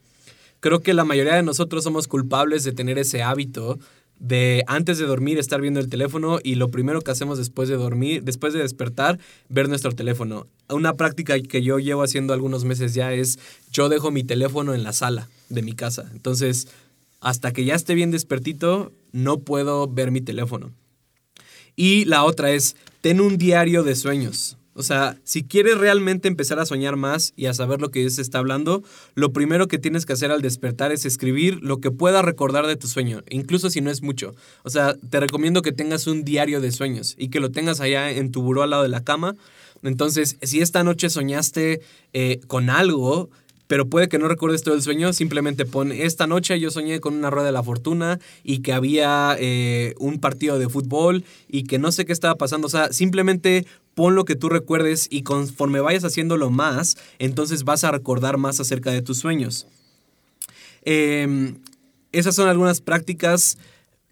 creo 0.65 0.81
que 0.81 0.95
la 0.95 1.05
mayoría 1.05 1.35
de 1.35 1.43
nosotros 1.43 1.83
somos 1.83 2.07
culpables 2.07 2.63
de 2.63 2.71
tener 2.71 2.97
ese 2.97 3.21
hábito 3.21 3.77
de 4.17 4.63
antes 4.65 4.97
de 4.97 5.05
dormir 5.05 5.37
estar 5.37 5.61
viendo 5.61 5.79
el 5.79 5.89
teléfono 5.89 6.39
y 6.43 6.55
lo 6.55 6.71
primero 6.71 7.01
que 7.01 7.11
hacemos 7.11 7.37
después 7.37 7.69
de 7.69 7.75
dormir, 7.75 8.23
después 8.23 8.51
de 8.51 8.63
despertar, 8.63 9.19
ver 9.47 9.69
nuestro 9.69 9.91
teléfono. 9.91 10.47
Una 10.67 10.95
práctica 10.95 11.39
que 11.39 11.61
yo 11.61 11.77
llevo 11.77 12.01
haciendo 12.01 12.33
algunos 12.33 12.65
meses 12.65 12.95
ya 12.95 13.13
es 13.13 13.37
yo 13.71 13.89
dejo 13.89 14.09
mi 14.09 14.23
teléfono 14.23 14.73
en 14.73 14.81
la 14.81 14.91
sala 14.91 15.29
de 15.49 15.61
mi 15.61 15.73
casa. 15.73 16.09
Entonces, 16.13 16.67
hasta 17.21 17.53
que 17.53 17.63
ya 17.63 17.75
esté 17.75 17.93
bien 17.93 18.09
despertito, 18.09 18.91
no 19.11 19.41
puedo 19.41 19.87
ver 19.87 20.09
mi 20.09 20.21
teléfono. 20.21 20.71
Y 21.75 22.05
la 22.05 22.23
otra 22.23 22.49
es, 22.49 22.75
ten 23.01 23.21
un 23.21 23.37
diario 23.37 23.83
de 23.83 23.93
sueños. 23.93 24.57
O 24.77 24.83
sea, 24.83 25.17
si 25.23 25.45
quieres 25.45 25.77
realmente 25.77 26.27
empezar 26.27 26.59
a 26.59 26.65
soñar 26.65 26.97
más 26.97 27.31
y 27.37 27.45
a 27.45 27.53
saber 27.53 27.79
lo 27.79 27.91
que 27.91 28.01
Dios 28.01 28.19
está 28.19 28.39
hablando, 28.39 28.83
lo 29.13 29.31
primero 29.31 29.69
que 29.69 29.77
tienes 29.77 30.05
que 30.05 30.11
hacer 30.11 30.31
al 30.31 30.41
despertar 30.41 30.91
es 30.91 31.05
escribir 31.05 31.59
lo 31.61 31.79
que 31.79 31.91
puedas 31.91 32.25
recordar 32.25 32.67
de 32.67 32.75
tu 32.75 32.87
sueño, 32.87 33.23
incluso 33.29 33.69
si 33.69 33.79
no 33.79 33.89
es 33.89 34.01
mucho. 34.01 34.35
O 34.63 34.69
sea, 34.69 34.97
te 35.09 35.21
recomiendo 35.21 35.61
que 35.61 35.71
tengas 35.71 36.07
un 36.07 36.25
diario 36.25 36.59
de 36.59 36.73
sueños 36.73 37.15
y 37.17 37.29
que 37.29 37.39
lo 37.39 37.51
tengas 37.51 37.79
allá 37.79 38.11
en 38.11 38.31
tu 38.31 38.41
buró 38.41 38.63
al 38.63 38.71
lado 38.71 38.83
de 38.83 38.89
la 38.89 39.05
cama. 39.05 39.35
Entonces, 39.81 40.35
si 40.41 40.59
esta 40.59 40.83
noche 40.83 41.09
soñaste 41.09 41.79
eh, 42.11 42.41
con 42.47 42.69
algo, 42.69 43.29
pero 43.67 43.87
puede 43.87 44.07
que 44.07 44.19
no 44.19 44.27
recuerdes 44.27 44.63
todo 44.63 44.75
el 44.75 44.81
sueño, 44.81 45.13
simplemente 45.13 45.65
pon, 45.65 45.91
esta 45.91 46.27
noche 46.27 46.59
yo 46.59 46.71
soñé 46.71 46.99
con 46.99 47.15
una 47.15 47.29
rueda 47.29 47.47
de 47.47 47.51
la 47.51 47.63
fortuna 47.63 48.19
y 48.43 48.59
que 48.59 48.73
había 48.73 49.35
eh, 49.39 49.95
un 49.99 50.19
partido 50.19 50.59
de 50.59 50.69
fútbol 50.69 51.23
y 51.47 51.63
que 51.63 51.79
no 51.79 51.91
sé 51.91 52.05
qué 52.05 52.13
estaba 52.13 52.35
pasando, 52.35 52.67
o 52.67 52.69
sea, 52.69 52.93
simplemente 52.93 53.65
pon 53.95 54.15
lo 54.15 54.25
que 54.25 54.35
tú 54.35 54.49
recuerdes 54.49 55.07
y 55.09 55.23
conforme 55.23 55.79
vayas 55.79 56.03
haciéndolo 56.03 56.49
más, 56.49 56.97
entonces 57.17 57.63
vas 57.63 57.83
a 57.83 57.91
recordar 57.91 58.37
más 58.37 58.59
acerca 58.59 58.91
de 58.91 59.01
tus 59.01 59.17
sueños. 59.17 59.67
Em, 60.83 61.55
esas 62.11 62.35
son 62.35 62.47
algunas 62.47 62.81
prácticas 62.81 63.57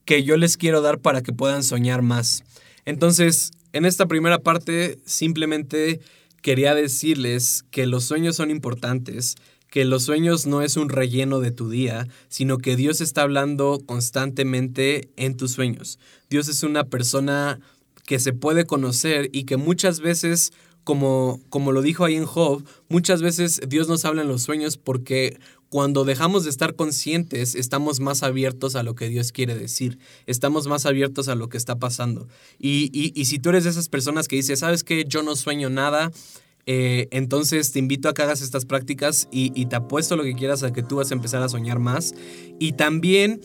que 0.06 0.24
yo 0.24 0.38
les 0.38 0.58
quiero 0.58 0.82
dar 0.82 1.00
para 1.00 1.22
que 1.22 1.34
puedan 1.34 1.64
soñar 1.64 2.02
más. 2.02 2.44
Entonces, 2.86 3.52
en 3.74 3.86
esta 3.86 4.08
primera 4.08 4.40
parte, 4.40 4.98
simplemente 5.06 6.00
quería 6.44 6.76
decirles 6.76 7.66
que 7.72 7.88
los 7.88 8.04
sueños 8.04 8.36
son 8.36 8.52
importantes, 8.52 9.36
que 9.72 9.86
los 9.86 10.04
sueños 10.04 10.46
no 10.46 10.62
es 10.62 10.78
un 10.78 10.90
relleno 10.90 11.40
de 11.40 11.50
tu 11.50 11.70
día, 11.70 12.08
sino 12.28 12.60
que 12.60 12.76
Dios 12.76 13.02
está 13.02 13.24
hablando 13.24 13.82
constantemente 13.84 15.10
en 15.16 15.36
tus 15.36 15.54
sueños. 15.54 15.98
Dios 16.30 16.48
es 16.50 16.62
una 16.62 16.84
persona 16.84 17.60
que 18.06 18.20
se 18.20 18.34
puede 18.34 18.66
conocer 18.66 19.30
y 19.32 19.46
que 19.46 19.58
muchas 19.58 20.02
veces, 20.02 20.52
como, 20.84 21.40
como 21.50 21.72
lo 21.72 21.82
dijo 21.82 22.06
ahí 22.06 22.16
en 22.16 22.26
Job, 22.26 22.64
muchas 22.90 23.22
veces 23.22 23.62
Dios 23.68 23.88
nos 23.88 24.06
habla 24.06 24.22
en 24.22 24.28
los 24.28 24.44
sueños 24.44 24.78
porque 24.78 25.40
cuando 25.74 26.06
dejamos 26.06 26.44
de 26.44 26.52
estar 26.52 26.76
conscientes, 26.76 27.56
estamos 27.56 28.00
más 28.00 28.22
abiertos 28.22 28.76
a 28.76 28.84
lo 28.84 28.94
que 28.94 29.10
Dios 29.10 29.32
quiere 29.32 29.56
decir, 29.56 29.98
estamos 30.28 30.68
más 30.68 30.86
abiertos 30.86 31.30
a 31.30 31.36
lo 31.36 31.50
que 31.50 31.58
está 31.58 31.78
pasando. 31.78 32.28
Y, 32.60 33.12
si 33.26 33.40
tú 33.40 33.50
eres 33.50 33.64
de 33.64 33.72
esas 33.72 33.90
personas 33.90 34.28
que 34.28 34.36
dices, 34.36 34.60
¿sabes 34.60 34.84
qué? 34.84 35.06
Yo 35.08 35.24
no 35.24 35.36
sueño 35.36 35.72
nada, 35.72 36.12
eh, 36.68 37.08
entonces 37.10 37.72
te 37.72 37.80
invito 37.80 38.08
a 38.08 38.14
que 38.14 38.22
hagas 38.22 38.42
estas 38.42 38.66
prácticas 38.66 39.28
y, 39.32 39.52
y, 39.60 39.66
te 39.66 39.76
apuesto 39.76 40.16
lo 40.16 40.22
que 40.22 40.36
quieras 40.36 40.62
a 40.62 40.72
que 40.72 40.84
tú 40.84 40.98
vas 40.98 41.10
a 41.10 41.16
empezar 41.16 41.42
a 41.42 41.50
soñar 41.50 41.80
más. 41.80 42.14
Y 42.60 42.74
también 42.74 43.42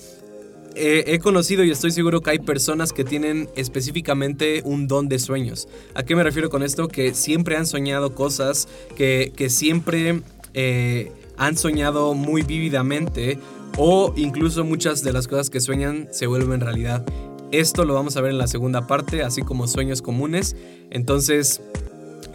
he 0.74 1.18
conocido 1.18 1.64
y 1.64 1.70
estoy 1.70 1.90
seguro 1.90 2.20
que 2.20 2.30
hay 2.30 2.38
personas 2.38 2.92
que 2.92 3.04
tienen 3.04 3.48
específicamente 3.56 4.62
un 4.64 4.86
don 4.86 5.08
de 5.08 5.18
sueños. 5.18 5.68
¿A 5.94 6.02
qué 6.02 6.14
me 6.14 6.22
refiero 6.22 6.50
con 6.50 6.62
esto? 6.62 6.88
Que 6.88 7.14
siempre 7.14 7.56
han 7.56 7.66
soñado 7.66 8.14
cosas, 8.14 8.68
que, 8.96 9.32
que 9.36 9.50
siempre... 9.50 10.22
Eh, 10.54 11.12
han 11.38 11.56
soñado 11.56 12.14
muy 12.14 12.42
vívidamente 12.42 13.38
o 13.78 14.12
incluso 14.16 14.64
muchas 14.64 15.02
de 15.02 15.12
las 15.12 15.28
cosas 15.28 15.50
que 15.50 15.60
sueñan 15.60 16.08
se 16.10 16.26
vuelven 16.26 16.60
realidad. 16.60 17.06
Esto 17.52 17.84
lo 17.84 17.94
vamos 17.94 18.16
a 18.16 18.20
ver 18.20 18.32
en 18.32 18.38
la 18.38 18.48
segunda 18.48 18.86
parte, 18.86 19.22
así 19.22 19.42
como 19.42 19.68
sueños 19.68 20.02
comunes. 20.02 20.56
Entonces, 20.90 21.62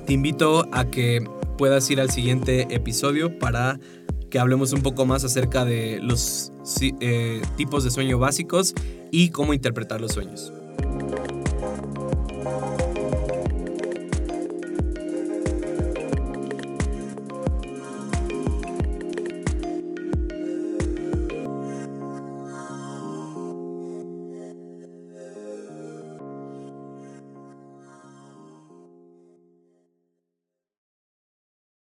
te 0.08 0.14
invito 0.14 0.68
a 0.72 0.86
que 0.86 1.28
puedas 1.58 1.90
ir 1.92 2.02
al 2.02 2.10
siguiente 2.10 2.68
episodio 2.74 3.38
para 3.38 3.80
que 4.34 4.40
hablemos 4.40 4.74
un 4.74 4.82
poco 4.82 5.06
más 5.06 5.24
acerca 5.24 5.64
de 5.64 6.00
los 6.02 6.52
eh, 6.82 7.44
tipos 7.56 7.84
de 7.84 7.92
sueño 7.92 8.18
básicos 8.18 8.74
y 9.12 9.30
cómo 9.30 9.54
interpretar 9.54 10.02
los 10.02 10.14
sueños. 10.14 10.52